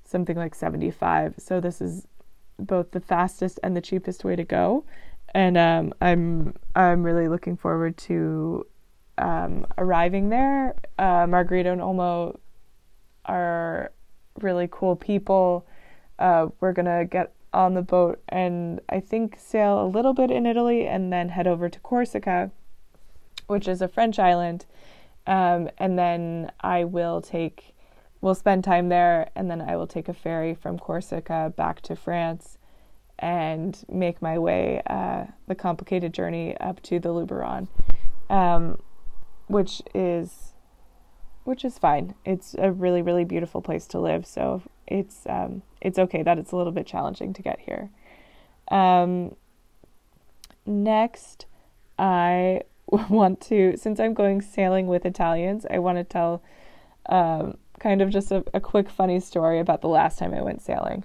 something 0.04 0.36
like 0.36 0.54
75. 0.54 1.34
So 1.38 1.60
this 1.60 1.80
is 1.80 2.06
both 2.58 2.90
the 2.92 3.00
fastest 3.00 3.60
and 3.62 3.76
the 3.76 3.80
cheapest 3.80 4.24
way 4.24 4.36
to 4.36 4.44
go. 4.44 4.84
And 5.34 5.56
um, 5.58 5.94
I'm 6.00 6.54
I'm 6.76 7.02
really 7.02 7.28
looking 7.28 7.56
forward 7.56 7.96
to 7.98 8.66
um, 9.18 9.66
arriving 9.78 10.28
there. 10.30 10.74
Uh, 10.98 11.26
Margarita 11.26 11.70
and 11.72 11.80
Olmo 11.80 12.38
are 13.24 13.92
really 14.40 14.68
cool 14.70 14.96
people. 14.96 15.66
Uh, 16.18 16.48
we're 16.60 16.72
gonna 16.72 17.04
get 17.04 17.32
on 17.52 17.74
the 17.74 17.82
boat 17.82 18.20
and 18.28 18.80
I 18.88 19.00
think 19.00 19.36
sail 19.38 19.84
a 19.84 19.86
little 19.86 20.12
bit 20.14 20.30
in 20.30 20.46
Italy 20.46 20.86
and 20.86 21.12
then 21.12 21.28
head 21.30 21.46
over 21.46 21.68
to 21.68 21.80
Corsica, 21.80 22.50
which 23.46 23.68
is 23.68 23.80
a 23.82 23.88
French 23.88 24.18
island 24.18 24.66
Um, 25.26 25.70
and 25.78 25.98
then 25.98 26.52
I 26.60 26.84
will 26.84 27.20
take, 27.22 27.73
we'll 28.24 28.34
spend 28.34 28.64
time 28.64 28.88
there, 28.88 29.28
and 29.36 29.50
then 29.50 29.60
I 29.60 29.76
will 29.76 29.86
take 29.86 30.08
a 30.08 30.14
ferry 30.14 30.54
from 30.54 30.78
Corsica 30.78 31.52
back 31.54 31.82
to 31.82 31.94
France 31.94 32.56
and 33.18 33.84
make 33.86 34.22
my 34.22 34.38
way 34.38 34.80
uh, 34.86 35.26
the 35.46 35.54
complicated 35.54 36.14
journey 36.14 36.56
up 36.56 36.82
to 36.84 36.98
the 36.98 37.10
Luberon, 37.10 37.68
um, 38.30 38.80
which 39.46 39.82
is 39.94 40.54
which 41.44 41.66
is 41.66 41.76
fine. 41.76 42.14
It's 42.24 42.56
a 42.58 42.72
really 42.72 43.02
really 43.02 43.26
beautiful 43.26 43.60
place 43.60 43.86
to 43.88 44.00
live, 44.00 44.24
so 44.24 44.62
it's 44.86 45.26
um, 45.28 45.60
it's 45.82 45.98
okay 45.98 46.22
that 46.22 46.38
it's 46.38 46.50
a 46.50 46.56
little 46.56 46.72
bit 46.72 46.86
challenging 46.86 47.34
to 47.34 47.42
get 47.42 47.60
here. 47.60 47.90
Um, 48.68 49.36
next, 50.64 51.44
I 51.98 52.62
want 52.88 53.42
to 53.42 53.76
since 53.76 54.00
I'm 54.00 54.14
going 54.14 54.40
sailing 54.40 54.86
with 54.86 55.04
Italians, 55.04 55.66
I 55.70 55.78
want 55.78 55.98
to 55.98 56.04
tell 56.04 56.42
um, 57.10 57.58
kind 57.84 58.00
of 58.00 58.08
just 58.08 58.32
a, 58.32 58.42
a, 58.54 58.60
quick 58.60 58.88
funny 58.88 59.20
story 59.20 59.58
about 59.60 59.82
the 59.82 59.88
last 59.88 60.18
time 60.18 60.32
I 60.32 60.40
went 60.40 60.62
sailing. 60.62 61.04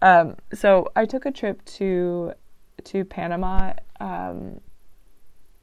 Um, 0.00 0.36
so 0.54 0.86
I 0.94 1.04
took 1.04 1.26
a 1.26 1.32
trip 1.32 1.64
to 1.76 2.32
to 2.84 3.04
Panama 3.04 3.72
um, 3.98 4.60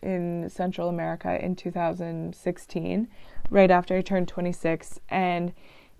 in 0.03 0.49
Central 0.49 0.89
America 0.89 1.43
in 1.43 1.55
2016, 1.55 3.07
right 3.49 3.71
after 3.71 3.95
I 3.95 4.01
turned 4.01 4.27
26, 4.27 4.99
and 5.09 5.53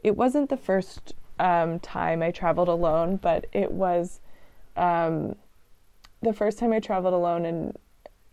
it 0.04 0.18
wasn't 0.18 0.50
the 0.50 0.58
first 0.58 1.14
um, 1.40 1.80
time 1.80 2.22
I 2.22 2.32
traveled 2.32 2.68
alone, 2.68 3.16
but 3.16 3.46
it 3.54 3.72
was 3.72 4.20
um, 4.76 5.36
the 6.22 6.34
first 6.34 6.60
time 6.60 6.74
I 6.74 6.82
traveled 6.82 7.14
alone, 7.14 7.46
and 7.46 7.78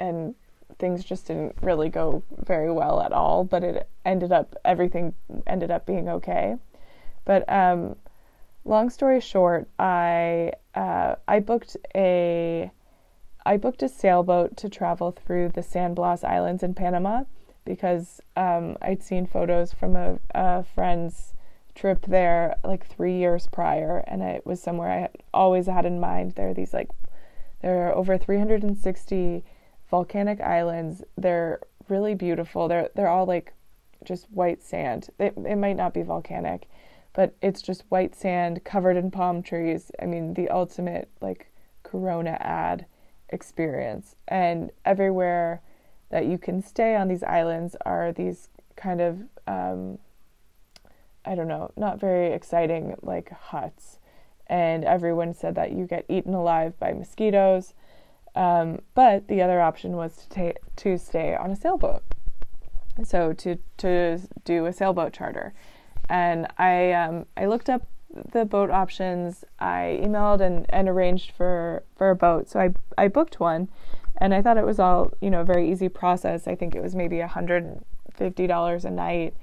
and 0.01 0.35
things 0.79 1.05
just 1.05 1.27
didn't 1.27 1.57
really 1.63 1.89
go 1.89 2.23
very 2.37 2.71
well 2.71 3.01
at 3.01 3.13
all. 3.13 3.45
But 3.45 3.65
it 3.65 3.89
ended 4.05 4.33
up 4.33 4.55
everything 4.65 5.15
ended 5.47 5.71
up 5.71 5.87
being 5.87 6.09
okay. 6.09 6.57
But 7.25 7.51
um, 7.51 7.97
long 8.65 8.91
story 8.91 9.21
short, 9.21 9.69
I 9.79 10.53
uh, 10.75 11.17
I 11.27 11.41
booked 11.41 11.77
a 11.95 12.71
I 13.47 13.57
booked 13.57 13.83
a 13.83 13.89
sailboat 13.89 14.57
to 14.59 14.69
travel 14.69 15.13
through 15.13 15.51
the 15.51 15.63
San 15.63 15.95
Blas 15.95 16.25
Islands 16.25 16.63
in 16.65 16.75
Panama 16.75 17.25
because 17.65 18.21
um, 18.37 18.77
I'd 18.83 19.03
seen 19.03 19.27
photos 19.27 19.73
from 19.73 19.97
a, 19.97 20.19
a, 20.35 20.65
friend's 20.65 21.33
trip 21.75 22.07
there 22.07 22.57
like 22.65 22.87
three 22.87 23.17
years 23.17 23.49
prior, 23.49 24.03
and 24.07 24.23
it 24.23 24.47
was 24.47 24.63
somewhere 24.63 24.91
I 24.91 25.01
had 25.01 25.17
always 25.33 25.67
had 25.67 25.85
in 25.85 26.01
mind. 26.01 26.33
There 26.33 26.49
are 26.49 26.55
these 26.55 26.75
like 26.75 26.91
there 27.63 27.89
are 27.89 27.95
over 27.95 28.19
360 28.19 29.45
volcanic 29.91 30.41
islands. 30.41 31.03
They're 31.17 31.61
really 31.89 32.15
beautiful. 32.15 32.69
They're 32.69 32.91
they're 32.95 33.09
all 33.09 33.27
like 33.27 33.53
just 34.05 34.27
white 34.31 34.63
sand. 34.63 35.09
It, 35.19 35.35
it 35.37 35.57
might 35.57 35.77
not 35.77 35.95
be 35.95 36.03
volcanic, 36.03 36.69
but 37.13 37.35
it's 37.43 37.63
just 37.63 37.85
white 37.89 38.15
sand 38.15 38.65
covered 38.65 38.97
in 38.97 39.11
palm 39.11 39.43
trees. 39.43 39.91
I 40.01 40.07
mean, 40.07 40.35
the 40.35 40.49
ultimate 40.49 41.09
like 41.21 41.51
Corona 41.83 42.37
ad 42.41 42.87
experience. 43.31 44.17
And 44.29 44.71
everywhere 44.85 45.63
that 46.11 46.27
you 46.27 46.39
can 46.39 46.63
stay 46.63 46.95
on 46.95 47.09
these 47.09 47.23
islands 47.23 47.77
are 47.85 48.13
these 48.13 48.49
kind 48.77 49.01
of 49.01 49.23
um, 49.47 49.99
I 51.25 51.35
don't 51.35 51.49
know, 51.49 51.73
not 51.77 51.99
very 51.99 52.33
exciting 52.33 52.95
like 53.03 53.31
huts. 53.31 53.99
And 54.47 54.85
everyone 54.85 55.35
said 55.35 55.57
that 55.57 55.73
you 55.73 55.87
get 55.87 56.07
eaten 56.09 56.35
alive 56.35 56.79
by 56.79 56.93
mosquitoes. 56.93 57.75
Um, 58.37 58.81
but 58.95 59.29
the 59.29 59.43
other 59.43 59.61
option 59.61 59.97
was 59.97 60.17
to 60.17 60.29
ta- 60.29 60.61
to 60.77 60.99
stay 60.99 61.35
on 61.35 61.51
a 61.51 61.57
sailboat. 61.57 62.03
So 63.05 63.33
to 63.33 63.59
to 63.79 64.21
do 64.45 64.67
a 64.67 64.73
sailboat 64.73 65.13
charter 65.13 65.55
and 66.09 66.47
I 66.59 66.93
um, 66.93 67.27
I 67.37 67.47
looked 67.47 67.69
up 67.69 67.87
the 68.33 68.45
boat 68.45 68.71
options. 68.71 69.45
I 69.59 70.01
emailed 70.03 70.41
and, 70.41 70.67
and 70.71 70.89
arranged 70.89 71.33
for, 71.33 71.85
for 71.97 72.11
a 72.11 72.17
boat. 72.17 72.49
So 72.49 72.61
I 72.61 72.71
I 72.97 73.09
booked 73.09 73.41
one, 73.41 73.69
and 74.19 74.35
I 74.35 74.43
thought 74.43 74.59
it 74.59 74.67
was 74.67 74.79
all 74.79 75.13
you 75.21 75.31
know 75.31 75.41
a 75.41 75.45
very 75.45 75.71
easy 75.71 75.89
process. 75.89 76.47
I 76.47 76.55
think 76.55 76.75
it 76.75 76.83
was 76.83 76.95
maybe 76.95 77.21
a 77.21 77.29
hundred 77.29 77.81
fifty 78.13 78.47
dollars 78.47 78.85
a 78.85 78.91
night, 78.91 79.35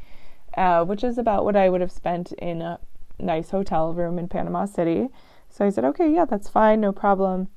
uh, 0.58 0.84
which 0.86 1.04
is 1.04 1.18
about 1.18 1.46
what 1.46 1.56
I 1.56 1.70
would 1.70 1.82
have 1.82 1.92
spent 1.92 2.32
in 2.34 2.62
a 2.62 2.80
nice 3.20 3.52
hotel 3.52 3.94
room 3.94 4.18
in 4.18 4.28
Panama 4.28 4.66
City. 4.66 5.10
So 5.50 5.66
I 5.66 5.70
said, 5.70 5.86
okay, 5.86 6.12
yeah, 6.12 6.26
that's 6.26 6.50
fine, 6.50 6.82
no 6.82 6.92
problem. 6.92 7.48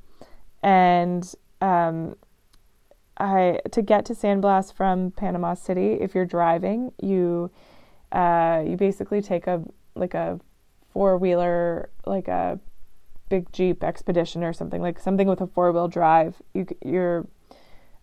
And 0.66 1.32
um, 1.60 2.16
I 3.18 3.60
to 3.70 3.82
get 3.82 4.04
to 4.06 4.16
San 4.16 4.40
Blas 4.40 4.72
from 4.72 5.12
Panama 5.12 5.54
City, 5.54 5.92
if 6.00 6.12
you're 6.12 6.26
driving, 6.26 6.92
you 7.00 7.52
uh, 8.10 8.64
you 8.66 8.76
basically 8.76 9.22
take 9.22 9.46
a 9.46 9.62
like 9.94 10.14
a 10.14 10.40
four 10.92 11.18
wheeler, 11.18 11.90
like 12.04 12.26
a 12.26 12.58
big 13.28 13.50
Jeep 13.52 13.84
expedition 13.84 14.42
or 14.42 14.52
something 14.52 14.82
like 14.82 14.98
something 14.98 15.28
with 15.28 15.40
a 15.40 15.46
four 15.46 15.70
wheel 15.70 15.86
drive. 15.86 16.42
You 16.52 16.66
you're, 16.84 17.28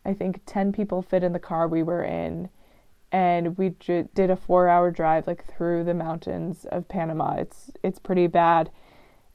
I 0.06 0.14
think 0.14 0.40
ten 0.46 0.72
people 0.72 1.02
fit 1.02 1.22
in 1.22 1.34
the 1.34 1.40
car 1.40 1.68
we 1.68 1.84
were 1.84 2.04
in, 2.04 2.48
and 3.12 3.58
we 3.58 3.72
j- 3.78 4.08
did 4.16 4.30
a 4.30 4.38
four 4.38 4.70
hour 4.70 4.90
drive 4.90 5.28
like 5.28 5.46
through 5.46 5.84
the 5.84 5.94
mountains 5.94 6.66
of 6.72 6.88
Panama. 6.88 7.36
It's 7.36 7.72
it's 7.84 8.00
pretty 8.00 8.28
bad. 8.28 8.72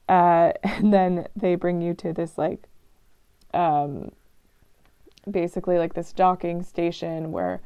Uh, 0.09 0.53
and 0.63 0.95
then 0.95 1.29
they 1.37 1.57
bring 1.57 1.83
you 1.83 1.93
to 1.93 2.15
this 2.15 2.39
like, 2.39 2.69
um, 3.55 4.11
basically 5.31 5.79
like 5.79 5.95
this 5.95 6.13
docking 6.13 6.63
station 6.63 7.33
where 7.33 7.61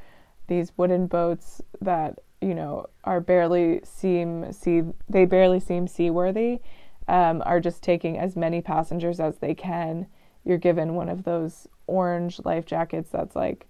these 0.49 0.73
wooden 0.77 1.07
boats 1.07 1.62
that 1.81 2.18
you 2.40 2.55
know 2.55 2.87
are 3.05 3.21
barely 3.21 3.81
seem 3.85 4.53
see 4.53 4.83
they 5.09 5.25
barely 5.25 5.61
seem 5.61 5.87
seaworthy 5.87 6.61
um, 7.09 7.42
are 7.45 7.61
just 7.61 7.83
taking 7.83 8.18
as 8.18 8.37
many 8.37 8.61
passengers 8.61 9.21
as 9.21 9.38
they 9.38 9.55
can. 9.55 10.07
You're 10.45 10.59
given 10.59 10.95
one 10.95 11.09
of 11.09 11.25
those 11.25 11.68
orange 11.87 12.40
life 12.45 12.64
jackets 12.64 13.11
that's 13.11 13.37
like 13.37 13.66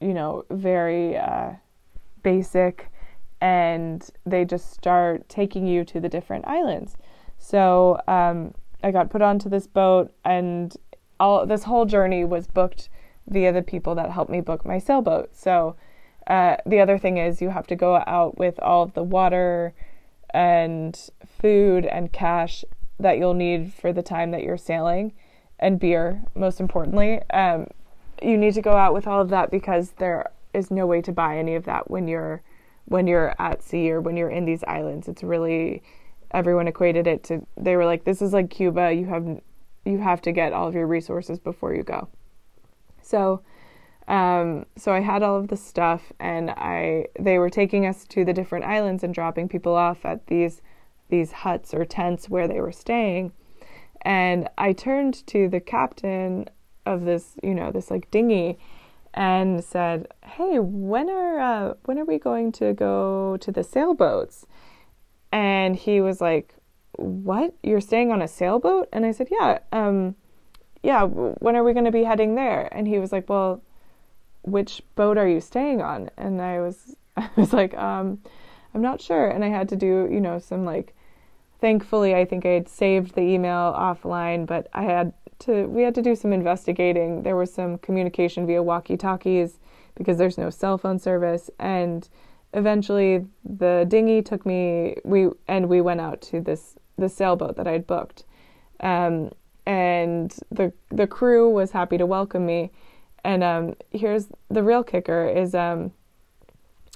you 0.00 0.14
know 0.14 0.44
very 0.50 1.16
uh, 1.16 1.52
basic 2.22 2.90
and 3.40 4.10
they 4.26 4.44
just 4.44 4.72
start 4.72 5.28
taking 5.28 5.66
you 5.66 5.84
to 5.84 6.00
the 6.00 6.08
different 6.08 6.46
islands. 6.46 6.96
So 7.38 8.00
um, 8.08 8.54
i 8.82 8.90
got 8.90 9.10
put 9.10 9.22
onto 9.22 9.48
this 9.48 9.66
boat 9.66 10.12
and 10.24 10.76
all 11.20 11.46
this 11.46 11.64
whole 11.64 11.84
journey 11.84 12.24
was 12.24 12.46
booked 12.46 12.88
via 13.28 13.52
the 13.52 13.62
people 13.62 13.94
that 13.94 14.10
helped 14.10 14.30
me 14.30 14.40
book 14.40 14.64
my 14.64 14.78
sailboat 14.78 15.34
so 15.34 15.76
uh, 16.26 16.56
the 16.66 16.78
other 16.80 16.98
thing 16.98 17.16
is 17.16 17.40
you 17.40 17.48
have 17.48 17.66
to 17.66 17.76
go 17.76 17.96
out 18.06 18.38
with 18.38 18.58
all 18.60 18.82
of 18.82 18.92
the 18.94 19.02
water 19.02 19.72
and 20.30 21.10
food 21.26 21.86
and 21.86 22.12
cash 22.12 22.64
that 23.00 23.18
you'll 23.18 23.34
need 23.34 23.72
for 23.72 23.92
the 23.92 24.02
time 24.02 24.30
that 24.32 24.42
you're 24.42 24.56
sailing, 24.56 25.12
and 25.58 25.80
beer, 25.80 26.22
most 26.34 26.60
importantly. 26.60 27.20
Um, 27.30 27.68
you 28.22 28.36
need 28.36 28.54
to 28.54 28.62
go 28.62 28.76
out 28.76 28.92
with 28.92 29.06
all 29.06 29.20
of 29.20 29.28
that 29.30 29.50
because 29.50 29.92
there 29.92 30.30
is 30.52 30.70
no 30.70 30.86
way 30.86 31.00
to 31.02 31.12
buy 31.12 31.38
any 31.38 31.54
of 31.54 31.64
that 31.64 31.90
when 31.90 32.08
you're 32.08 32.42
when 32.86 33.06
you're 33.06 33.34
at 33.38 33.62
sea 33.62 33.90
or 33.90 34.00
when 34.00 34.16
you're 34.16 34.30
in 34.30 34.44
these 34.44 34.64
islands. 34.64 35.08
It's 35.08 35.22
really 35.22 35.82
everyone 36.32 36.68
equated 36.68 37.06
it 37.06 37.22
to 37.24 37.46
they 37.56 37.76
were 37.76 37.84
like 37.84 38.04
this 38.04 38.20
is 38.20 38.32
like 38.32 38.50
Cuba. 38.50 38.92
You 38.92 39.06
have 39.06 39.40
you 39.88 39.98
have 39.98 40.20
to 40.22 40.32
get 40.32 40.52
all 40.52 40.68
of 40.68 40.74
your 40.74 40.86
resources 40.86 41.38
before 41.38 41.74
you 41.74 41.82
go. 41.82 42.08
So 43.02 43.42
um, 44.08 44.64
so 44.74 44.92
I 44.92 45.00
had 45.00 45.22
all 45.22 45.36
of 45.36 45.48
the 45.48 45.56
stuff, 45.56 46.12
and 46.18 46.50
I 46.50 47.06
they 47.20 47.38
were 47.38 47.50
taking 47.50 47.84
us 47.84 48.06
to 48.06 48.24
the 48.24 48.32
different 48.32 48.64
islands 48.64 49.04
and 49.04 49.12
dropping 49.12 49.48
people 49.48 49.74
off 49.74 50.04
at 50.04 50.26
these 50.28 50.62
these 51.10 51.30
huts 51.32 51.74
or 51.74 51.84
tents 51.84 52.28
where 52.28 52.48
they 52.48 52.60
were 52.60 52.72
staying. 52.72 53.32
And 54.02 54.48
I 54.56 54.72
turned 54.72 55.26
to 55.28 55.48
the 55.48 55.60
captain 55.60 56.48
of 56.86 57.04
this, 57.04 57.34
you 57.42 57.54
know, 57.54 57.70
this 57.70 57.90
like 57.90 58.10
dinghy, 58.10 58.58
and 59.12 59.62
said, 59.62 60.08
"Hey, 60.24 60.58
when 60.58 61.10
are 61.10 61.38
uh, 61.38 61.74
when 61.84 61.98
are 61.98 62.06
we 62.06 62.18
going 62.18 62.50
to 62.52 62.72
go 62.72 63.36
to 63.38 63.52
the 63.52 63.62
sailboats?" 63.62 64.46
And 65.30 65.76
he 65.76 66.00
was 66.00 66.22
like, 66.22 66.54
"What? 66.96 67.54
You're 67.62 67.80
staying 67.80 68.12
on 68.12 68.22
a 68.22 68.28
sailboat?" 68.28 68.88
And 68.92 69.04
I 69.04 69.12
said, 69.12 69.28
"Yeah, 69.30 69.58
um, 69.72 70.14
yeah. 70.82 71.04
When 71.04 71.56
are 71.56 71.64
we 71.64 71.72
going 71.72 71.84
to 71.84 71.92
be 71.92 72.04
heading 72.04 72.34
there?" 72.34 72.68
And 72.72 72.86
he 72.88 72.98
was 72.98 73.12
like, 73.12 73.28
"Well." 73.28 73.62
which 74.50 74.82
boat 74.94 75.18
are 75.18 75.28
you 75.28 75.40
staying 75.40 75.80
on? 75.80 76.10
And 76.16 76.40
I 76.40 76.60
was 76.60 76.96
I 77.16 77.28
was 77.36 77.52
like, 77.52 77.76
um, 77.76 78.18
I'm 78.74 78.82
not 78.82 79.00
sure. 79.00 79.28
And 79.28 79.44
I 79.44 79.48
had 79.48 79.68
to 79.70 79.76
do, 79.76 80.08
you 80.10 80.20
know, 80.20 80.38
some 80.38 80.64
like 80.64 80.94
thankfully 81.60 82.14
I 82.14 82.24
think 82.24 82.46
I 82.46 82.50
had 82.50 82.68
saved 82.68 83.14
the 83.14 83.22
email 83.22 83.74
offline, 83.76 84.46
but 84.46 84.68
I 84.72 84.82
had 84.82 85.12
to 85.40 85.66
we 85.66 85.82
had 85.82 85.94
to 85.96 86.02
do 86.02 86.14
some 86.14 86.32
investigating. 86.32 87.22
There 87.22 87.36
was 87.36 87.52
some 87.52 87.78
communication 87.78 88.46
via 88.46 88.62
walkie-talkies 88.62 89.58
because 89.94 90.18
there's 90.18 90.38
no 90.38 90.50
cell 90.50 90.78
phone 90.78 90.98
service 90.98 91.50
and 91.58 92.08
eventually 92.54 93.26
the 93.44 93.84
dinghy 93.88 94.22
took 94.22 94.46
me 94.46 94.96
we 95.04 95.28
and 95.46 95.68
we 95.68 95.80
went 95.80 96.00
out 96.00 96.20
to 96.22 96.40
this 96.40 96.76
the 96.96 97.08
sailboat 97.08 97.56
that 97.56 97.66
I'd 97.66 97.86
booked. 97.86 98.24
Um, 98.80 99.30
and 99.66 100.34
the 100.50 100.72
the 100.90 101.06
crew 101.06 101.50
was 101.50 101.72
happy 101.72 101.98
to 101.98 102.06
welcome 102.06 102.46
me 102.46 102.70
and 103.24 103.42
um, 103.44 103.74
here's 103.90 104.28
the 104.48 104.62
real 104.62 104.82
kicker: 104.82 105.28
is 105.28 105.54
um, 105.54 105.92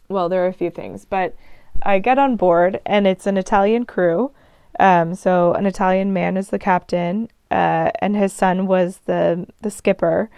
well, 0.09 0.29
there 0.29 0.45
are 0.45 0.49
a 0.49 0.53
few 0.53 0.71
things, 0.71 1.05
but 1.05 1.35
I 1.83 1.99
get 1.99 2.19
on 2.19 2.37
board 2.37 2.81
and 2.87 3.07
it's 3.07 3.27
an 3.27 3.37
Italian 3.37 3.85
crew. 3.85 4.33
Um, 4.79 5.15
so 5.15 5.53
an 5.53 5.67
Italian 5.67 6.13
man 6.13 6.37
is 6.37 6.49
the 6.49 6.59
captain, 6.59 7.29
uh, 7.51 7.91
and 8.01 8.17
his 8.17 8.33
son 8.33 8.67
was 8.67 9.01
the 9.07 9.47
the 9.61 9.71
skipper. 9.71 10.31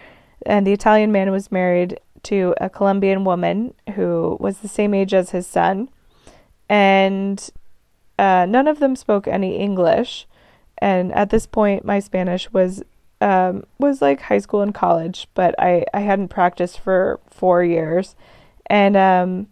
And 0.47 0.67
the 0.67 0.73
Italian 0.73 1.11
man 1.11 1.31
was 1.31 1.51
married 1.51 1.99
to 2.25 2.55
a 2.61 2.69
Colombian 2.69 3.25
woman 3.25 3.75
who 3.95 4.37
was 4.41 4.59
the 4.59 4.69
same 4.69 4.95
age 4.95 5.15
as 5.15 5.31
his 5.31 5.47
son, 5.47 5.89
and 6.69 7.51
uh, 8.19 8.47
none 8.49 8.69
of 8.69 8.81
them 8.81 8.97
spoke 8.97 9.27
any 9.27 9.57
English. 9.57 10.27
And 10.79 11.13
at 11.13 11.31
this 11.31 11.47
point, 11.47 11.85
my 11.85 12.01
Spanish 12.01 12.53
was 12.53 12.83
um, 13.21 13.65
was 13.79 14.03
like 14.03 14.23
high 14.23 14.39
school 14.39 14.61
and 14.61 14.75
college, 14.75 15.29
but 15.35 15.55
I, 15.59 15.85
I 15.95 16.01
hadn't 16.01 16.29
practiced 16.29 16.79
for 16.79 17.21
four 17.31 17.65
years. 17.65 18.15
And 18.67 18.97
um, 18.97 19.47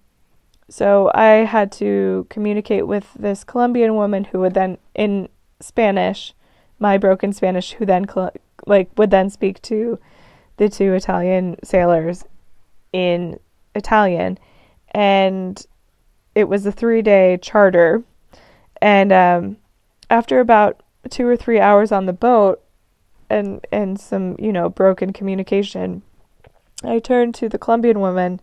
so 0.68 1.10
I 1.14 1.44
had 1.44 1.72
to 1.72 2.26
communicate 2.28 2.86
with 2.86 3.14
this 3.18 3.44
Colombian 3.44 3.94
woman 3.94 4.24
who 4.24 4.40
would 4.40 4.54
then, 4.54 4.78
in 4.94 5.28
Spanish, 5.60 6.34
my 6.78 6.98
broken 6.98 7.32
Spanish, 7.32 7.72
who 7.72 7.86
then, 7.86 8.06
like, 8.66 8.90
would 8.98 9.10
then 9.10 9.30
speak 9.30 9.62
to 9.62 9.98
the 10.56 10.68
two 10.68 10.92
Italian 10.92 11.56
sailors 11.64 12.24
in 12.92 13.38
Italian. 13.74 14.38
And 14.92 15.64
it 16.34 16.44
was 16.44 16.66
a 16.66 16.72
three 16.72 17.02
day 17.02 17.38
charter. 17.40 18.02
And 18.80 19.12
um, 19.12 19.56
after 20.10 20.40
about 20.40 20.82
two 21.10 21.26
or 21.26 21.36
three 21.36 21.60
hours 21.60 21.92
on 21.92 22.06
the 22.06 22.12
boat 22.12 22.62
and, 23.30 23.64
and 23.70 23.98
some, 24.00 24.36
you 24.38 24.52
know, 24.52 24.68
broken 24.68 25.12
communication, 25.12 26.02
I 26.84 26.98
turned 26.98 27.34
to 27.36 27.48
the 27.48 27.58
Colombian 27.58 28.00
woman 28.00 28.40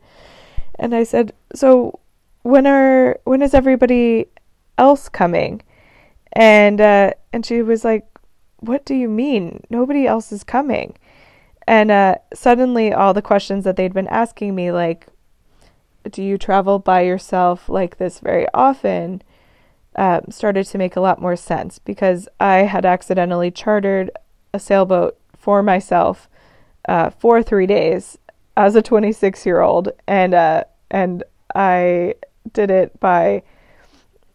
and 0.75 0.95
I 0.95 1.03
said, 1.03 1.33
So 1.53 1.99
when 2.43 2.65
are 2.65 3.19
when 3.25 3.41
is 3.41 3.53
everybody 3.53 4.27
else 4.77 5.09
coming? 5.09 5.61
And 6.33 6.79
uh, 6.79 7.11
and 7.33 7.45
she 7.45 7.61
was 7.61 7.83
like, 7.83 8.07
What 8.59 8.85
do 8.85 8.95
you 8.95 9.09
mean? 9.09 9.63
Nobody 9.69 10.07
else 10.07 10.31
is 10.31 10.43
coming. 10.43 10.95
And 11.69 11.91
uh, 11.91 12.15
suddenly 12.33 12.91
all 12.91 13.13
the 13.13 13.21
questions 13.21 13.63
that 13.63 13.75
they'd 13.75 13.93
been 13.93 14.07
asking 14.07 14.55
me, 14.55 14.71
like, 14.71 15.05
do 16.09 16.23
you 16.23 16.35
travel 16.35 16.79
by 16.79 17.01
yourself 17.01 17.69
like 17.69 17.97
this 17.97 18.19
very 18.19 18.47
often? 18.55 19.21
Uh, 19.95 20.21
started 20.31 20.65
to 20.65 20.79
make 20.79 20.95
a 20.95 20.99
lot 20.99 21.21
more 21.21 21.35
sense 21.35 21.77
because 21.77 22.27
I 22.39 22.63
had 22.63 22.87
accidentally 22.87 23.51
chartered 23.51 24.09
a 24.51 24.59
sailboat 24.59 25.15
for 25.37 25.61
myself 25.61 26.27
uh, 26.87 27.11
for 27.11 27.43
three 27.43 27.67
days 27.67 28.17
as 28.57 28.75
a 28.75 28.81
26 28.81 29.45
year 29.45 29.61
old, 29.61 29.89
and 30.07 30.33
uh, 30.33 30.63
and 30.89 31.23
I 31.53 32.15
did 32.51 32.71
it 32.71 32.99
by 32.99 33.43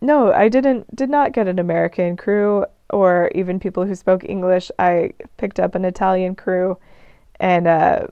no, 0.00 0.32
I 0.32 0.48
didn't 0.48 0.94
did 0.94 1.10
not 1.10 1.32
get 1.32 1.48
an 1.48 1.58
American 1.58 2.16
crew 2.16 2.64
or 2.90 3.32
even 3.34 3.58
people 3.58 3.86
who 3.86 3.96
spoke 3.96 4.22
English. 4.22 4.70
I 4.78 5.14
picked 5.36 5.58
up 5.58 5.74
an 5.74 5.84
Italian 5.84 6.36
crew 6.36 6.78
and 7.40 7.66
uh 7.66 8.06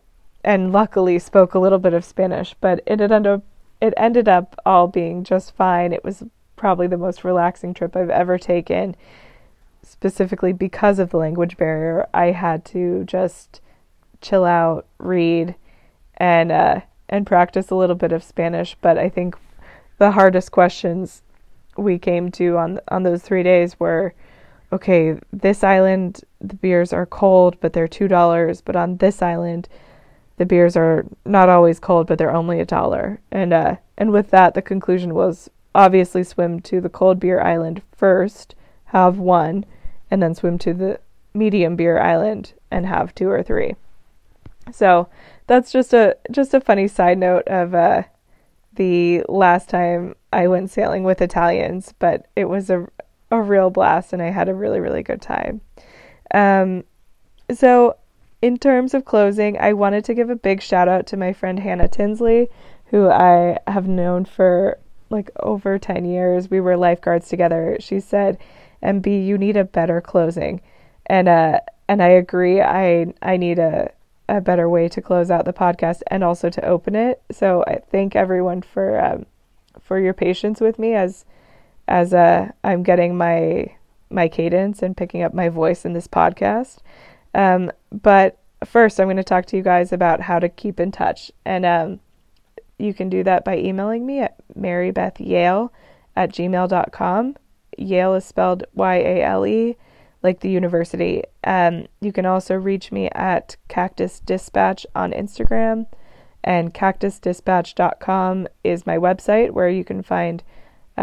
and 0.45 0.73
luckily 0.73 1.19
spoke 1.19 1.55
a 1.55 1.59
little 1.59 1.79
bit 1.79 1.95
of 1.95 2.05
Spanish, 2.05 2.55
but 2.61 2.81
it 2.87 3.01
ended 3.01 3.27
up 3.27 3.43
it 3.81 3.95
ended 3.97 4.29
up 4.29 4.57
all 4.65 4.87
being 4.87 5.25
just 5.25 5.55
fine. 5.55 5.93
It 5.93 6.05
was 6.05 6.23
probably 6.57 6.87
the 6.87 6.97
most 6.97 7.25
relaxing 7.25 7.75
trip 7.75 7.97
I've 7.97 8.11
ever 8.11 8.39
taken 8.39 8.95
specifically 9.83 10.53
because 10.53 10.99
of 10.99 11.11
the 11.11 11.17
language 11.17 11.57
barrier. 11.57 12.07
I 12.15 12.27
had 12.27 12.65
to 12.67 13.05
just 13.05 13.61
chill 14.21 14.45
out, 14.45 14.87
read 14.99 15.55
and 16.17 16.53
uh 16.53 16.81
and 17.09 17.27
practice 17.27 17.71
a 17.71 17.75
little 17.75 17.97
bit 17.97 18.13
of 18.13 18.23
Spanish, 18.23 18.77
but 18.81 18.97
I 18.97 19.09
think 19.09 19.37
the 19.99 20.13
hardest 20.13 20.51
questions 20.51 21.23
we 21.77 21.99
came 21.99 22.31
to 22.33 22.57
on 22.57 22.81
on 22.89 23.03
those 23.03 23.23
3 23.23 23.43
days 23.43 23.79
were 23.79 24.15
okay, 24.73 25.19
this 25.33 25.63
island 25.63 26.23
the 26.41 26.55
beers 26.55 26.93
are 26.93 27.07
cold 27.07 27.57
but 27.61 27.73
they're 27.73 27.89
$2, 27.89 28.63
but 28.65 28.77
on 28.77 28.97
this 28.97 29.23
island 29.23 29.69
the 30.39 30.47
beers 30.47 30.77
are 30.77 31.05
not 31.25 31.49
always 31.49 31.79
cold 31.79 32.07
but 32.07 32.19
they're 32.19 32.35
only 32.35 32.59
a 32.61 32.65
dollar. 32.65 33.21
And 33.31 33.53
uh 33.53 33.77
and 33.99 34.11
with 34.11 34.31
that 34.31 34.55
the 34.55 34.63
conclusion 34.63 35.15
was 35.15 35.51
obviously 35.75 36.25
swim 36.25 36.61
to 36.61 36.81
the 36.81 36.89
cold 36.89 37.21
beer 37.21 37.41
island 37.41 37.83
first, 37.93 38.55
have 38.87 39.19
one, 39.19 39.65
and 40.11 40.23
then 40.23 40.35
swim 40.35 40.59
to 40.59 40.75
the 40.75 41.01
medium 41.35 41.77
beer 41.77 41.99
island 41.99 42.53
and 42.71 42.87
have 42.87 43.15
two 43.15 43.29
or 43.29 43.43
three. 43.43 43.75
So 44.71 45.09
that's 45.47 45.73
just 45.73 45.93
a 45.93 46.17
just 46.31 46.55
a 46.55 46.61
funny 46.61 46.89
side 46.89 47.19
note 47.19 47.47
of 47.47 47.75
uh 47.75 48.05
the 48.75 49.23
last 49.29 49.69
time 49.69 50.15
I 50.33 50.49
went 50.49 50.71
sailing 50.71 51.05
with 51.05 51.21
Italians, 51.21 51.95
but 51.99 52.27
it 52.35 52.47
was 52.47 52.71
a 52.71 52.87
a 53.33 53.43
real 53.43 53.71
blast 53.71 54.13
and 54.13 54.23
I 54.23 54.31
had 54.31 54.49
a 54.49 54.55
really 54.55 54.79
really 54.79 55.03
good 55.03 55.21
time. 55.21 55.61
Um, 56.33 56.85
so 57.53 57.97
in 58.41 58.59
terms 58.59 58.95
of 58.95 59.05
closing, 59.05 59.59
I 59.59 59.73
wanted 59.73 60.05
to 60.07 60.15
give 60.15 60.31
a 60.31 60.37
big 60.37 60.63
shout 60.63 60.89
out 60.89 61.07
to 61.09 61.17
my 61.17 61.33
friend 61.33 61.59
Hannah 61.59 61.89
Tinsley, 61.89 62.49
who 62.87 63.09
I 63.09 63.59
have 63.67 63.89
known 63.89 64.25
for 64.25 64.79
like 65.11 65.31
over 65.41 65.79
10 65.79 66.05
years. 66.05 66.51
We 66.51 66.61
were 66.61 66.77
lifeguards 66.77 67.29
together. 67.29 67.77
She 67.81 68.01
said, 68.01 68.39
"MB, 68.83 69.27
you 69.27 69.39
need 69.39 69.57
a 69.57 69.65
better 69.65 70.01
closing." 70.01 70.61
And 71.07 71.29
uh 71.29 71.61
and 71.89 72.03
I 72.03 72.09
agree. 72.09 72.61
I 72.61 73.13
I 73.23 73.37
need 73.37 73.59
a 73.59 73.91
a 74.29 74.41
better 74.41 74.69
way 74.69 74.89
to 74.89 75.03
close 75.03 75.31
out 75.31 75.45
the 75.45 75.53
podcast 75.53 76.03
and 76.07 76.25
also 76.25 76.49
to 76.49 76.65
open 76.65 76.95
it. 76.95 77.23
So 77.31 77.65
I 77.67 77.81
thank 77.91 78.17
everyone 78.17 78.63
for 78.63 79.05
um, 79.05 79.27
for 79.81 79.99
your 79.99 80.15
patience 80.15 80.61
with 80.61 80.79
me 80.79 80.95
as 80.95 81.25
as 81.89 82.15
uh, 82.15 82.51
I'm 82.65 82.83
getting 82.83 83.17
my 83.17 83.75
my 84.11 84.29
cadence 84.29 84.83
and 84.83 84.97
picking 84.97 85.23
up 85.23 85.33
my 85.33 85.49
voice 85.49 85.85
in 85.85 85.95
this 85.95 86.07
podcast. 86.07 86.79
Um, 87.35 87.73
but 87.91 88.39
first, 88.65 89.01
I'm 89.01 89.07
going 89.07 89.17
to 89.17 89.25
talk 89.25 89.47
to 89.47 89.57
you 89.57 89.63
guys 89.63 89.93
about 89.93 90.21
how 90.21 90.39
to 90.39 90.49
keep 90.49 90.79
in 90.79 90.93
touch, 90.93 91.33
and 91.45 91.65
um, 91.65 92.01
you 92.79 92.95
can 92.95 93.09
do 93.09 93.23
that 93.25 93.45
by 93.45 93.57
emailing 93.57 94.07
me 94.07 94.21
at 94.21 94.37
marybethyale 94.55 95.71
at 96.15 96.31
gmail.com. 96.33 97.37
Yale 97.79 98.15
is 98.15 98.25
spelled 98.25 98.65
Y 98.75 98.97
A 98.97 99.23
L 99.23 99.47
E 99.47 99.77
like 100.23 100.41
the 100.41 100.51
university. 100.51 101.23
Um, 101.45 101.87
you 102.01 102.13
can 102.13 102.27
also 102.27 102.55
reach 102.55 102.93
me 102.93 103.09
at 103.11 103.57
Cactus 103.69 104.21
Dispatch 104.21 104.87
on 104.95 105.13
Instagram, 105.13 105.87
and 106.45 106.73
cactusdispatch.com 106.75 108.49
is 108.63 108.87
my 108.87 108.99
website 108.99 109.51
where 109.51 109.69
you 109.69 109.85
can 109.85 110.03
find 110.03 110.43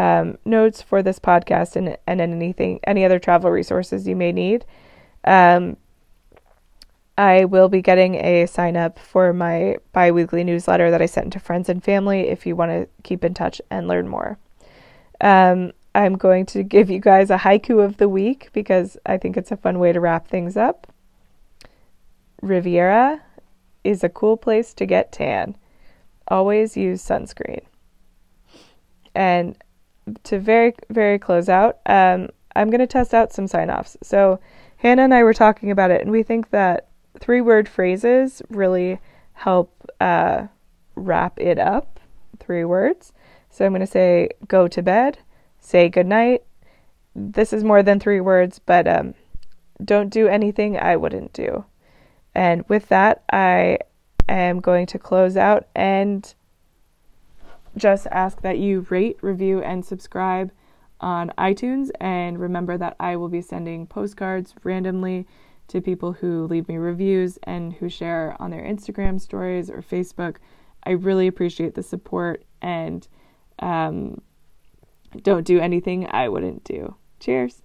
um, 0.00 0.38
notes 0.46 0.80
for 0.80 1.02
this 1.02 1.18
podcast 1.18 1.76
and, 1.76 1.98
and 2.06 2.22
anything, 2.22 2.80
any 2.84 3.04
other 3.04 3.18
travel 3.18 3.50
resources 3.50 4.08
you 4.08 4.16
may 4.16 4.32
need. 4.32 4.64
Um, 5.24 5.76
I 7.18 7.44
will 7.44 7.68
be 7.68 7.82
getting 7.82 8.14
a 8.14 8.46
sign 8.46 8.78
up 8.78 8.98
for 8.98 9.34
my 9.34 9.76
bi 9.92 10.10
weekly 10.10 10.42
newsletter 10.42 10.90
that 10.90 11.02
I 11.02 11.06
sent 11.06 11.34
to 11.34 11.38
friends 11.38 11.68
and 11.68 11.84
family 11.84 12.28
if 12.28 12.46
you 12.46 12.56
want 12.56 12.70
to 12.70 12.88
keep 13.02 13.22
in 13.22 13.34
touch 13.34 13.60
and 13.70 13.86
learn 13.86 14.08
more. 14.08 14.38
Um, 15.20 15.72
I'm 15.94 16.16
going 16.16 16.46
to 16.46 16.62
give 16.62 16.88
you 16.88 16.98
guys 16.98 17.28
a 17.28 17.36
haiku 17.36 17.84
of 17.84 17.98
the 17.98 18.08
week 18.08 18.48
because 18.54 18.96
I 19.04 19.18
think 19.18 19.36
it's 19.36 19.52
a 19.52 19.56
fun 19.58 19.78
way 19.78 19.92
to 19.92 20.00
wrap 20.00 20.28
things 20.28 20.56
up. 20.56 20.90
Riviera 22.40 23.20
is 23.84 24.02
a 24.02 24.08
cool 24.08 24.38
place 24.38 24.72
to 24.74 24.86
get 24.86 25.12
tan. 25.12 25.56
Always 26.28 26.74
use 26.74 27.04
sunscreen. 27.04 27.64
And 29.14 29.62
to 30.24 30.38
very, 30.38 30.74
very 30.90 31.18
close 31.18 31.48
out, 31.48 31.78
um, 31.86 32.28
I'm 32.56 32.70
going 32.70 32.80
to 32.80 32.86
test 32.86 33.14
out 33.14 33.32
some 33.32 33.46
sign 33.46 33.70
offs. 33.70 33.96
So, 34.02 34.40
Hannah 34.78 35.02
and 35.02 35.14
I 35.14 35.22
were 35.22 35.34
talking 35.34 35.70
about 35.70 35.90
it, 35.90 36.00
and 36.00 36.10
we 36.10 36.22
think 36.22 36.50
that 36.50 36.88
three 37.18 37.40
word 37.40 37.68
phrases 37.68 38.42
really 38.48 38.98
help 39.34 39.90
uh, 40.00 40.46
wrap 40.94 41.38
it 41.38 41.58
up. 41.58 42.00
Three 42.38 42.64
words. 42.64 43.12
So, 43.50 43.64
I'm 43.64 43.72
going 43.72 43.80
to 43.80 43.86
say 43.86 44.30
go 44.48 44.68
to 44.68 44.82
bed 44.82 45.18
say 45.60 45.88
goodnight. 45.88 46.42
This 47.14 47.52
is 47.52 47.62
more 47.62 47.82
than 47.82 48.00
three 48.00 48.20
words, 48.20 48.58
but 48.58 48.88
um, 48.88 49.14
don't 49.84 50.08
do 50.08 50.26
anything 50.26 50.78
I 50.78 50.96
wouldn't 50.96 51.32
do. 51.32 51.64
And 52.34 52.64
with 52.68 52.88
that, 52.88 53.22
I 53.32 53.78
am 54.28 54.60
going 54.60 54.86
to 54.86 54.98
close 54.98 55.36
out 55.36 55.66
and 55.74 56.34
just 57.76 58.06
ask 58.10 58.42
that 58.42 58.58
you 58.58 58.86
rate, 58.90 59.18
review, 59.22 59.62
and 59.62 59.84
subscribe 59.84 60.50
on 61.00 61.32
iTunes. 61.38 61.90
And 62.00 62.38
remember 62.38 62.76
that 62.78 62.96
I 63.00 63.16
will 63.16 63.28
be 63.28 63.40
sending 63.40 63.86
postcards 63.86 64.54
randomly 64.62 65.26
to 65.68 65.80
people 65.80 66.12
who 66.12 66.46
leave 66.46 66.68
me 66.68 66.76
reviews 66.76 67.38
and 67.44 67.72
who 67.74 67.88
share 67.88 68.36
on 68.40 68.50
their 68.50 68.64
Instagram 68.64 69.20
stories 69.20 69.70
or 69.70 69.82
Facebook. 69.82 70.36
I 70.84 70.90
really 70.90 71.26
appreciate 71.26 71.74
the 71.74 71.82
support 71.82 72.44
and 72.60 73.06
um, 73.60 74.20
don't 75.22 75.46
do 75.46 75.60
anything 75.60 76.08
I 76.10 76.28
wouldn't 76.28 76.64
do. 76.64 76.96
Cheers. 77.20 77.62